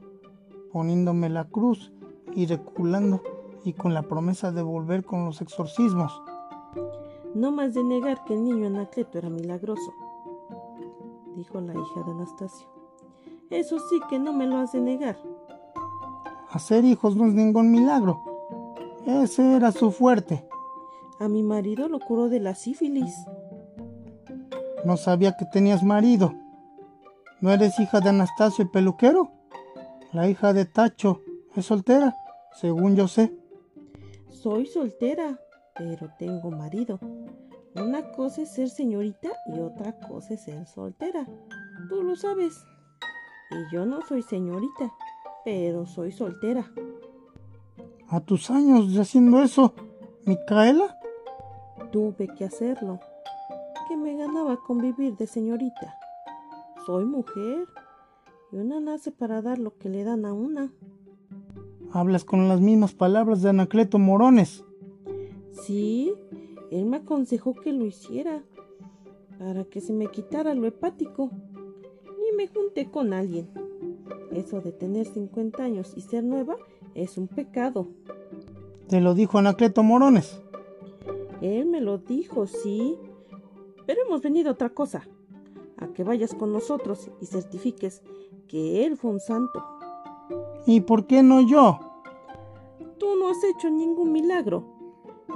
poniéndome 0.73 1.29
la 1.29 1.45
cruz 1.45 1.93
y 2.35 2.47
reculando 2.47 3.21
y 3.65 3.73
con 3.73 3.95
la 3.95 4.03
promesa 4.03 4.53
de 4.53 4.63
volver 4.63 5.05
con 5.05 5.25
los 5.25 5.41
exorcismos. 5.41 6.23
No 7.35 7.51
más 7.51 7.75
de 7.75 7.83
negar 7.83 8.23
que 8.25 8.35
el 8.35 8.45
niño 8.45 8.69
Anacleto 8.69 9.19
era 9.19 9.29
milagroso, 9.29 9.93
dijo 11.35 11.61
la 11.61 11.73
hija 11.73 12.03
de 12.07 12.13
Anastasio. 12.13 12.69
Eso 13.51 13.77
sí 13.91 14.01
que 14.09 14.21
no 14.21 14.33
me 14.33 14.47
lo 14.47 14.59
has 14.59 14.71
de 14.71 14.81
negar. 14.81 15.19
Hacer 16.51 16.85
hijos 16.85 17.17
no 17.17 17.27
es 17.27 17.35
ningún 17.35 17.73
milagro. 17.73 18.21
Ese 19.05 19.57
era 19.57 19.73
su 19.73 19.91
fuerte. 19.91 20.47
A 21.19 21.27
mi 21.27 21.43
marido 21.43 21.89
lo 21.89 21.99
curó 21.99 22.29
de 22.29 22.39
la 22.39 22.55
sífilis. 22.55 23.15
No 24.85 24.97
sabía 24.97 25.37
que 25.37 25.45
tenías 25.45 25.83
marido. 25.83 26.33
¿No 27.43 27.51
eres 27.51 27.79
hija 27.79 28.01
de 28.01 28.09
Anastasio 28.09 28.63
el 28.63 28.71
peluquero? 28.71 29.31
La 30.13 30.29
hija 30.29 30.53
de 30.53 30.65
Tacho 30.65 31.21
es 31.55 31.67
soltera, 31.67 32.17
según 32.55 32.97
yo 32.97 33.09
sé. 33.09 33.37
Soy 34.31 34.65
soltera, 34.65 35.39
pero 35.75 36.09
tengo 36.19 36.51
marido. 36.51 36.99
Una 37.75 38.13
cosa 38.13 38.43
es 38.43 38.51
ser 38.53 38.71
señorita 38.71 39.29
y 39.55 39.59
otra 39.59 39.99
cosa 39.99 40.35
es 40.35 40.43
ser 40.43 40.67
soltera. 40.67 41.27
Tú 41.89 42.03
lo 42.03 42.17
sabes. 42.17 42.65
Y 43.51 43.75
yo 43.75 43.85
no 43.85 44.01
soy 44.03 44.23
señorita 44.23 44.93
pero 45.45 45.87
soy 45.87 46.13
soltera. 46.13 46.71
¿A 48.09 48.21
tus 48.21 48.51
años 48.51 48.95
de 48.95 49.01
haciendo 49.01 49.43
eso, 49.43 49.75
Micaela? 50.25 50.97
Tuve 51.91 52.29
que 52.29 52.45
hacerlo. 52.45 53.01
Que 53.89 53.97
me 53.97 54.17
ganaba 54.17 54.57
convivir 54.59 55.17
de 55.17 55.27
señorita. 55.27 55.99
Soy 56.87 57.05
mujer 57.05 57.69
y 58.51 58.57
una 58.57 58.81
nace 58.81 59.13
para 59.13 59.41
dar 59.41 59.59
lo 59.59 59.77
que 59.79 59.89
le 59.89 60.03
dan 60.03 60.25
a 60.25 60.33
una. 60.33 60.73
Hablas 61.93 62.25
con 62.25 62.49
las 62.49 62.61
mismas 62.61 62.93
palabras 62.93 63.41
de 63.41 63.51
Anacleto 63.51 64.01
Morones. 64.01 64.65
Sí, 65.53 66.13
él 66.73 66.87
me 66.87 66.97
aconsejó 66.97 67.55
que 67.55 67.73
lo 67.73 67.87
hiciera 67.87 68.43
para 69.39 69.65
que 69.65 69.81
se 69.81 69.93
me 69.93 70.09
quitara 70.09 70.55
lo 70.55 70.67
hepático 70.67 71.31
y 72.05 72.37
me 72.37 72.49
junté 72.49 72.91
con 72.91 73.13
alguien. 73.13 73.49
Eso 74.33 74.61
de 74.61 74.73
tener 74.73 75.07
50 75.07 75.63
años 75.63 75.93
y 75.97 76.01
ser 76.01 76.25
nueva 76.25 76.57
es 76.97 77.17
un 77.17 77.29
pecado. 77.29 77.87
¿Te 78.89 79.01
lo 79.01 79.15
dijo 79.15 79.39
Anacleto 79.39 79.85
Morones? 79.85 80.43
Él 81.43 81.67
me 81.67 81.81
lo 81.81 81.99
dijo, 81.99 82.49
sí. 82.49 82.97
Pero 83.87 84.01
hemos 84.07 84.21
venido 84.21 84.49
a 84.49 84.55
otra 84.55 84.71
cosa. 84.71 85.07
A 85.83 85.93
que 85.93 86.05
vayas 86.05 86.35
con 86.35 86.53
nosotros 86.53 87.11
y 87.21 87.27
certifiques 87.27 88.03
que 88.47 88.87
él 88.87 88.97
fue 88.97 89.11
un 89.11 89.21
santo. 89.21 89.65
¿Y 90.67 90.83
por 90.83 91.07
qué 91.07 91.23
no 91.23 91.41
yo? 91.41 91.79
Tú 92.99 93.17
no 93.17 93.31
has 93.31 93.43
hecho 93.43 93.69
ningún 93.69 94.13
milagro. 94.13 94.65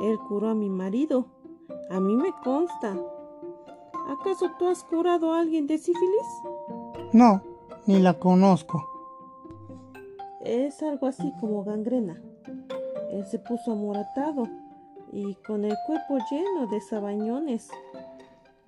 Él 0.02 0.18
curó 0.28 0.50
a 0.50 0.54
mi 0.54 0.68
marido. 0.68 1.26
A 1.90 1.98
mí 1.98 2.16
me 2.16 2.32
consta. 2.44 2.96
¿Acaso 4.08 4.50
tú 4.58 4.68
has 4.68 4.84
curado 4.84 5.32
a 5.32 5.40
alguien 5.40 5.66
de 5.66 5.78
sífilis? 5.78 6.26
No, 7.12 7.42
ni 7.86 7.98
la 7.98 8.18
conozco. 8.18 8.86
Es 10.44 10.80
algo 10.82 11.06
así 11.06 11.32
como 11.40 11.64
gangrena. 11.64 12.22
Él 13.10 13.26
se 13.26 13.38
puso 13.40 13.72
amoratado 13.72 14.44
y 15.12 15.34
con 15.46 15.64
el 15.64 15.74
cuerpo 15.86 16.18
lleno 16.30 16.66
de 16.68 16.80
sabañones. 16.80 17.68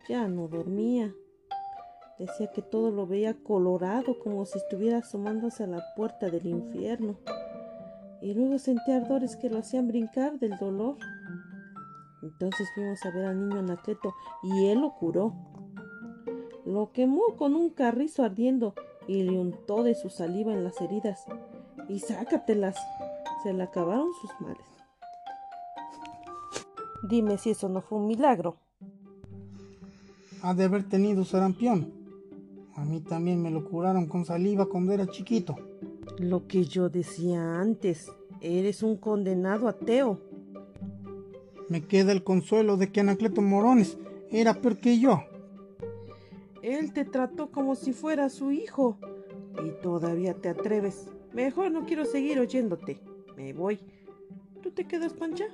Ya 0.08 0.26
no 0.26 0.48
dormía. 0.48 1.12
Decía 2.18 2.50
que 2.50 2.62
todo 2.62 2.90
lo 2.90 3.06
veía 3.06 3.34
colorado 3.34 4.18
como 4.18 4.44
si 4.44 4.58
estuviera 4.58 4.98
asomándose 4.98 5.64
a 5.64 5.68
la 5.68 5.84
puerta 5.94 6.30
del 6.30 6.46
infierno. 6.46 7.16
Y 8.20 8.34
luego 8.34 8.58
sentía 8.58 8.96
ardores 8.96 9.36
que 9.36 9.48
lo 9.48 9.58
hacían 9.58 9.86
brincar 9.86 10.38
del 10.40 10.58
dolor. 10.58 10.96
Entonces 12.22 12.68
fuimos 12.74 13.04
a 13.04 13.10
ver 13.10 13.26
al 13.26 13.38
niño 13.38 13.60
Anacleto 13.60 14.14
y 14.42 14.66
él 14.66 14.80
lo 14.80 14.94
curó. 14.94 15.32
Lo 16.64 16.90
quemó 16.90 17.36
con 17.36 17.54
un 17.54 17.70
carrizo 17.70 18.24
ardiendo 18.24 18.74
y 19.06 19.22
le 19.22 19.38
untó 19.38 19.84
de 19.84 19.94
su 19.94 20.10
saliva 20.10 20.52
en 20.52 20.64
las 20.64 20.80
heridas. 20.80 21.24
Y 21.88 22.00
sácatelas, 22.00 22.76
se 23.42 23.52
le 23.52 23.62
acabaron 23.62 24.08
sus 24.20 24.30
males. 24.40 24.66
Dime 27.08 27.38
si 27.38 27.50
eso 27.50 27.68
no 27.68 27.80
fue 27.80 27.98
un 27.98 28.08
milagro. 28.08 28.56
Ha 30.42 30.54
de 30.54 30.64
haber 30.64 30.88
tenido 30.88 31.24
sarampión. 31.24 31.97
A 32.78 32.84
mí 32.84 33.00
también 33.00 33.42
me 33.42 33.50
lo 33.50 33.64
curaron 33.64 34.06
con 34.06 34.24
saliva 34.24 34.66
cuando 34.66 34.92
era 34.92 35.08
chiquito. 35.08 35.56
Lo 36.18 36.46
que 36.46 36.64
yo 36.64 36.88
decía 36.88 37.60
antes, 37.60 38.12
eres 38.40 38.84
un 38.84 38.96
condenado 38.96 39.66
ateo. 39.66 40.20
Me 41.68 41.84
queda 41.84 42.12
el 42.12 42.22
consuelo 42.22 42.76
de 42.76 42.92
que 42.92 43.00
Anacleto 43.00 43.42
Morones 43.42 43.98
era 44.30 44.54
peor 44.60 44.78
que 44.78 45.00
yo. 45.00 45.24
Él 46.62 46.92
te 46.92 47.04
trató 47.04 47.50
como 47.50 47.74
si 47.74 47.92
fuera 47.92 48.28
su 48.28 48.52
hijo. 48.52 48.96
Y 49.64 49.70
todavía 49.82 50.34
te 50.34 50.48
atreves. 50.48 51.10
Mejor 51.32 51.72
no 51.72 51.84
quiero 51.84 52.04
seguir 52.04 52.38
oyéndote. 52.38 53.00
Me 53.36 53.52
voy. 53.54 53.80
¿Tú 54.62 54.70
te 54.70 54.86
quedas, 54.86 55.14
Pancha? 55.14 55.46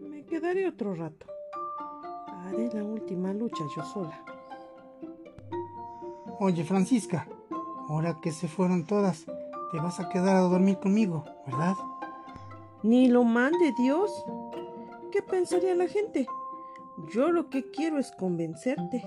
Me 0.00 0.24
quedaré 0.26 0.68
otro 0.68 0.94
rato. 0.94 1.26
Haré 2.28 2.70
la 2.72 2.84
última 2.84 3.34
lucha 3.34 3.64
yo 3.76 3.84
sola. 3.84 4.29
Oye, 6.42 6.64
Francisca, 6.64 7.28
ahora 7.90 8.16
que 8.22 8.32
se 8.32 8.48
fueron 8.48 8.86
todas, 8.86 9.26
te 9.70 9.78
vas 9.78 10.00
a 10.00 10.08
quedar 10.08 10.36
a 10.36 10.40
dormir 10.40 10.78
conmigo, 10.78 11.22
¿verdad? 11.46 11.74
Ni 12.82 13.08
lo 13.08 13.24
mande 13.24 13.74
Dios. 13.76 14.10
¿Qué 15.12 15.20
pensaría 15.20 15.74
la 15.74 15.86
gente? 15.86 16.26
Yo 17.12 17.30
lo 17.30 17.50
que 17.50 17.70
quiero 17.70 17.98
es 17.98 18.10
convencerte. 18.12 19.04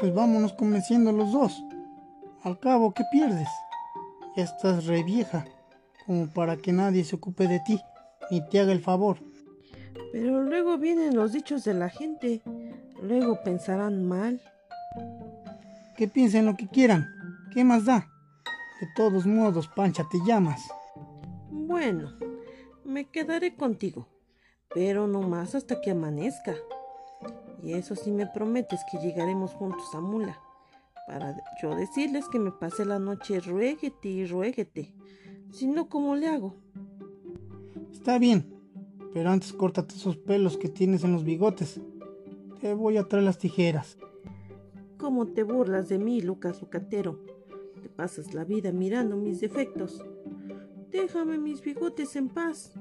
Pues 0.00 0.14
vámonos 0.14 0.54
convenciendo 0.54 1.12
los 1.12 1.30
dos. 1.30 1.62
Al 2.42 2.58
cabo, 2.58 2.94
¿qué 2.94 3.04
pierdes? 3.12 3.48
Ya 4.34 4.44
estás 4.44 4.86
re 4.86 5.02
vieja, 5.02 5.44
como 6.06 6.26
para 6.28 6.56
que 6.56 6.72
nadie 6.72 7.04
se 7.04 7.16
ocupe 7.16 7.46
de 7.46 7.60
ti, 7.60 7.82
ni 8.30 8.40
te 8.48 8.60
haga 8.60 8.72
el 8.72 8.80
favor. 8.80 9.18
Pero 10.10 10.42
luego 10.42 10.78
vienen 10.78 11.14
los 11.14 11.32
dichos 11.34 11.64
de 11.64 11.74
la 11.74 11.90
gente, 11.90 12.40
luego 13.02 13.42
pensarán 13.44 14.08
mal. 14.08 14.40
Que 15.98 16.06
piensen 16.06 16.46
lo 16.46 16.56
que 16.56 16.68
quieran. 16.68 17.08
¿Qué 17.52 17.64
más 17.64 17.84
da? 17.84 18.08
De 18.80 18.86
todos 18.94 19.26
modos, 19.26 19.66
Pancha, 19.66 20.06
te 20.08 20.18
llamas. 20.24 20.62
Bueno, 21.50 22.16
me 22.84 23.10
quedaré 23.10 23.56
contigo, 23.56 24.06
pero 24.72 25.08
no 25.08 25.22
más 25.22 25.56
hasta 25.56 25.80
que 25.80 25.90
amanezca. 25.90 26.54
Y 27.64 27.72
eso 27.72 27.96
sí 27.96 28.12
me 28.12 28.28
prometes 28.28 28.78
que 28.88 28.98
llegaremos 28.98 29.50
juntos 29.54 29.92
a 29.92 30.00
Mula, 30.00 30.38
para 31.08 31.36
yo 31.60 31.74
decirles 31.74 32.28
que 32.28 32.38
me 32.38 32.52
pase 32.52 32.84
la 32.84 33.00
noche 33.00 33.40
ruéguete 33.40 34.08
y 34.08 34.24
ruéguete. 34.24 34.94
Si 35.50 35.66
no, 35.66 35.88
¿cómo 35.88 36.14
le 36.14 36.28
hago? 36.28 36.54
Está 37.92 38.20
bien, 38.20 38.54
pero 39.12 39.30
antes 39.30 39.52
córtate 39.52 39.96
esos 39.96 40.16
pelos 40.16 40.58
que 40.58 40.68
tienes 40.68 41.02
en 41.02 41.10
los 41.10 41.24
bigotes. 41.24 41.80
Te 42.60 42.72
voy 42.72 42.98
a 42.98 43.08
traer 43.08 43.24
las 43.24 43.38
tijeras. 43.38 43.98
¿Cómo 44.98 45.26
te 45.26 45.44
burlas 45.44 45.88
de 45.88 45.96
mí, 45.96 46.20
Lucas 46.20 46.60
Lucatero? 46.60 47.20
Te 47.80 47.88
pasas 47.88 48.34
la 48.34 48.44
vida 48.44 48.72
mirando 48.72 49.16
mis 49.16 49.40
defectos. 49.40 50.04
Déjame 50.90 51.38
mis 51.38 51.62
bigotes 51.62 52.16
en 52.16 52.28
paz. 52.28 52.74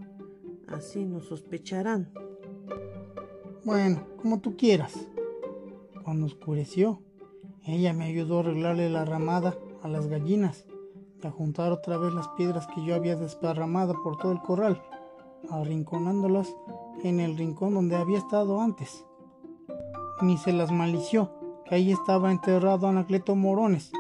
Así 0.65 1.06
no 1.06 1.19
sospecharán. 1.19 2.12
Bueno, 3.63 4.08
como 4.19 4.39
tú 4.39 4.58
quieras. 4.58 5.08
Cuando 6.03 6.25
oscureció, 6.25 7.03
ella 7.63 7.93
me 7.93 8.06
ayudó 8.06 8.38
a 8.38 8.39
arreglarle 8.39 8.89
la 8.89 9.06
ramada 9.06 9.56
a 9.84 9.88
las 9.88 10.08
gallinas 10.08 10.65
y 11.21 11.27
a 11.27 11.32
juntar 11.32 11.71
otra 11.71 11.97
vez 11.97 12.15
las 12.15 12.30
piedras 12.30 12.65
que 12.73 12.84
yo 12.84 12.95
había 12.95 13.15
desparramado 13.15 13.93
por 14.01 14.17
todo 14.17 14.32
el 14.32 14.41
corral, 14.41 14.82
arrinconándolas 15.51 16.51
en 17.03 17.19
el 17.19 17.38
rincón 17.38 17.75
donde 17.75 17.95
había 17.95 18.17
estado 18.17 18.60
antes. 18.60 19.06
Ni 20.23 20.38
se 20.38 20.51
las 20.51 20.71
malició 20.71 21.38
que 21.67 21.75
ahí 21.75 21.91
estaba 21.91 22.32
enterrado 22.32 22.88
Anacleto 22.88 23.36
Morones, 23.36 23.91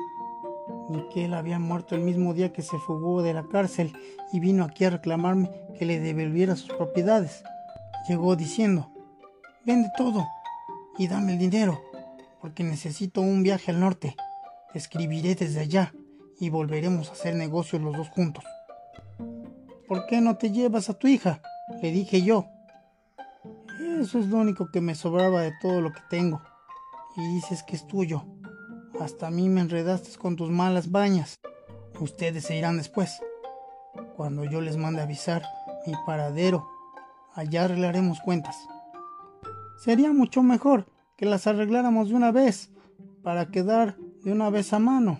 ni 0.89 1.07
que 1.09 1.25
él 1.25 1.33
había 1.33 1.59
muerto 1.59 1.95
el 1.95 2.01
mismo 2.01 2.33
día 2.33 2.53
que 2.53 2.61
se 2.61 2.77
fugó 2.77 3.21
de 3.21 3.33
la 3.33 3.43
cárcel 3.43 3.93
y 4.31 4.39
vino 4.39 4.63
aquí 4.63 4.85
a 4.85 4.89
reclamarme 4.89 5.51
que 5.77 5.85
le 5.85 5.99
devolviera 5.99 6.55
sus 6.55 6.73
propiedades. 6.73 7.43
Llegó 8.07 8.35
diciendo, 8.35 8.89
vende 9.65 9.89
todo 9.97 10.25
y 10.97 11.07
dame 11.07 11.33
el 11.33 11.39
dinero, 11.39 11.81
porque 12.41 12.63
necesito 12.63 13.21
un 13.21 13.43
viaje 13.43 13.71
al 13.71 13.79
norte. 13.79 14.15
Te 14.71 14.79
escribiré 14.79 15.35
desde 15.35 15.59
allá 15.59 15.93
y 16.39 16.49
volveremos 16.49 17.09
a 17.09 17.13
hacer 17.13 17.35
negocios 17.35 17.81
los 17.81 17.95
dos 17.95 18.09
juntos. 18.09 18.45
¿Por 19.87 20.05
qué 20.05 20.21
no 20.21 20.37
te 20.37 20.51
llevas 20.51 20.89
a 20.89 20.93
tu 20.93 21.07
hija? 21.07 21.41
Le 21.81 21.91
dije 21.91 22.21
yo. 22.21 22.45
Eso 23.99 24.19
es 24.19 24.27
lo 24.27 24.37
único 24.37 24.69
que 24.71 24.79
me 24.79 24.95
sobraba 24.95 25.41
de 25.41 25.53
todo 25.61 25.81
lo 25.81 25.91
que 25.91 26.01
tengo 26.09 26.41
y 27.17 27.27
dices 27.33 27.63
que 27.63 27.75
es 27.75 27.85
tuyo. 27.87 28.23
Hasta 29.01 29.27
a 29.27 29.31
mí 29.31 29.49
me 29.49 29.61
enredaste 29.61 30.17
con 30.17 30.35
tus 30.35 30.49
malas 30.49 30.91
bañas. 30.91 31.39
Ustedes 31.99 32.45
se 32.45 32.55
irán 32.55 32.77
después. 32.77 33.19
Cuando 34.15 34.43
yo 34.45 34.61
les 34.61 34.77
mande 34.77 35.01
avisar 35.01 35.43
mi 35.85 35.93
paradero, 36.05 36.67
allá 37.33 37.65
arreglaremos 37.65 38.19
cuentas. 38.21 38.55
Sería 39.77 40.13
mucho 40.13 40.43
mejor 40.43 40.85
que 41.15 41.25
las 41.25 41.47
arregláramos 41.47 42.09
de 42.09 42.15
una 42.15 42.31
vez, 42.31 42.71
para 43.23 43.47
quedar 43.47 43.97
de 44.23 44.31
una 44.31 44.49
vez 44.49 44.73
a 44.73 44.79
mano. 44.79 45.19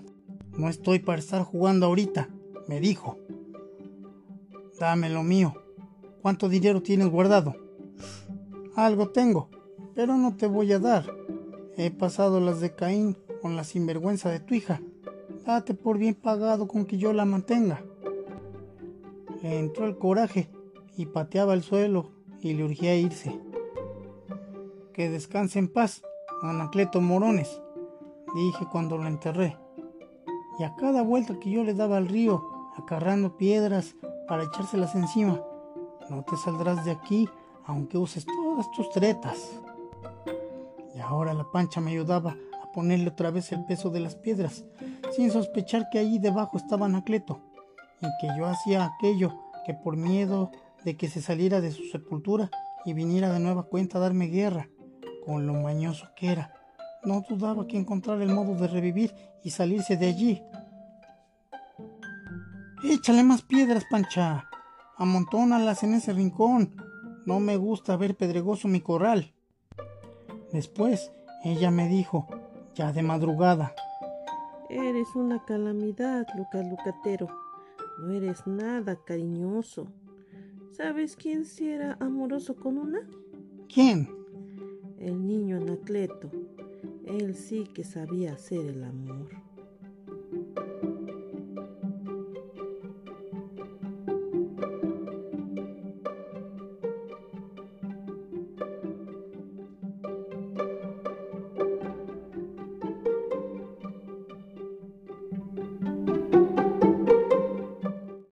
No 0.58 0.70
estoy 0.70 1.00
para 1.00 1.20
estar 1.20 1.44
jugando 1.44 1.88
ahorita, 1.88 2.30
me 2.68 2.80
dijo. 2.80 3.18
Dame 4.80 5.10
lo 5.10 5.24
mío. 5.24 5.56
¿Cuánto 6.22 6.50
dinero 6.50 6.82
tienes 6.82 7.08
guardado? 7.08 7.56
Algo 8.76 9.10
tengo, 9.10 9.50
pero 9.96 10.18
no 10.18 10.36
te 10.36 10.46
voy 10.46 10.72
a 10.74 10.80
dar. 10.80 11.06
He 11.80 11.92
pasado 11.92 12.40
las 12.40 12.60
de 12.60 12.74
Caín 12.74 13.16
con 13.40 13.56
la 13.56 13.64
sinvergüenza 13.64 14.32
de 14.32 14.40
tu 14.40 14.56
hija. 14.56 14.82
Date 15.46 15.76
por 15.76 16.00
bien 16.00 16.16
pagado 16.16 16.68
con 16.68 16.86
que 16.86 16.98
yo 16.98 17.14
la 17.14 17.24
mantenga. 17.24 17.84
Le 19.44 19.60
entró 19.60 19.86
el 19.86 19.96
coraje 19.96 20.50
y 20.98 21.06
pateaba 21.06 21.54
el 21.54 21.62
suelo 21.62 22.10
y 22.42 22.56
le 22.56 22.64
urgía 22.64 22.96
irse. 22.96 23.40
Que 24.92 25.10
descanse 25.10 25.60
en 25.60 25.68
paz, 25.68 26.02
Anacleto 26.42 27.00
Morones, 27.00 27.62
dije 28.34 28.66
cuando 28.72 28.98
lo 28.98 29.06
enterré. 29.06 29.56
Y 30.58 30.64
a 30.64 30.76
cada 30.78 31.04
vuelta 31.04 31.40
que 31.40 31.52
yo 31.52 31.64
le 31.64 31.76
daba 31.76 31.98
al 31.98 32.08
río, 32.08 32.44
acarrando 32.76 33.38
piedras 33.38 33.96
para 34.28 34.46
echárselas 34.46 34.96
encima, 34.96 35.44
no 36.10 36.24
te 36.24 36.36
saldrás 36.38 36.84
de 36.86 36.92
aquí 36.92 37.30
aunque 37.68 38.00
uses 38.00 38.26
todas 38.26 38.72
tus 38.72 38.90
tretas. 38.90 39.62
Ahora 41.08 41.34
la 41.34 41.50
pancha 41.50 41.80
me 41.80 41.92
ayudaba 41.92 42.36
a 42.62 42.72
ponerle 42.74 43.08
otra 43.08 43.32
vez 43.32 43.54
el 43.54 43.64
peso 43.64 43.90
de 43.90 44.02
las 44.02 44.16
piedras, 44.16 44.66
sin 45.16 45.32
sospechar 45.32 45.88
que 45.90 46.00
allí 46.00 46.20
debajo 46.20 46.58
estaba 46.58 46.86
Anacleto, 46.86 47.40
y 48.02 48.08
que 48.20 48.28
yo 48.38 48.46
hacía 48.46 48.84
aquello 48.84 49.34
que 49.66 49.74
por 49.74 49.96
miedo 49.96 50.52
de 50.84 50.98
que 50.98 51.08
se 51.08 51.22
saliera 51.22 51.62
de 51.62 51.72
su 51.72 51.84
sepultura 51.86 52.50
y 52.84 52.92
viniera 52.92 53.32
de 53.32 53.40
nueva 53.40 53.64
cuenta 53.64 53.98
a 53.98 54.02
darme 54.02 54.28
guerra, 54.28 54.68
con 55.26 55.48
lo 55.48 55.54
mañoso 55.54 56.10
que 56.14 56.28
era, 56.28 56.54
no 57.06 57.24
dudaba 57.28 57.68
que 57.68 57.78
encontrar 57.78 58.22
el 58.22 58.34
modo 58.34 58.56
de 58.56 58.68
revivir 58.68 59.16
y 59.46 59.52
salirse 59.52 59.96
de 59.96 60.08
allí. 60.08 60.44
Échale 62.84 63.24
más 63.24 63.44
piedras, 63.44 63.86
Pancha. 63.90 64.50
Amontónalas 64.98 65.84
en 65.84 65.94
ese 65.94 66.12
rincón. 66.12 66.76
No 67.26 67.40
me 67.40 67.56
gusta 67.56 67.96
ver 67.96 68.18
pedregoso 68.18 68.68
mi 68.68 68.82
corral. 68.82 69.34
Después 70.52 71.12
ella 71.44 71.72
me 71.72 71.88
dijo, 71.88 72.28
ya 72.76 72.94
de 72.94 73.04
madrugada. 73.04 73.74
Eres 74.70 75.16
una 75.16 75.44
calamidad, 75.46 76.28
Lucas 76.38 76.66
Lucatero. 76.68 77.28
No 78.00 78.12
eres 78.14 78.46
nada 78.46 78.98
cariñoso. 79.04 79.88
¿Sabes 80.72 81.16
quién 81.16 81.46
sí 81.46 81.70
era 81.70 81.98
amoroso 82.00 82.56
con 82.56 82.78
una? 82.78 83.00
¿Quién? 83.74 84.10
El 85.00 85.26
niño 85.26 85.58
Anacleto. 85.58 86.30
Él 87.06 87.36
sí 87.36 87.64
que 87.74 87.84
sabía 87.84 88.34
hacer 88.34 88.66
el 88.66 88.84
amor. 88.84 89.47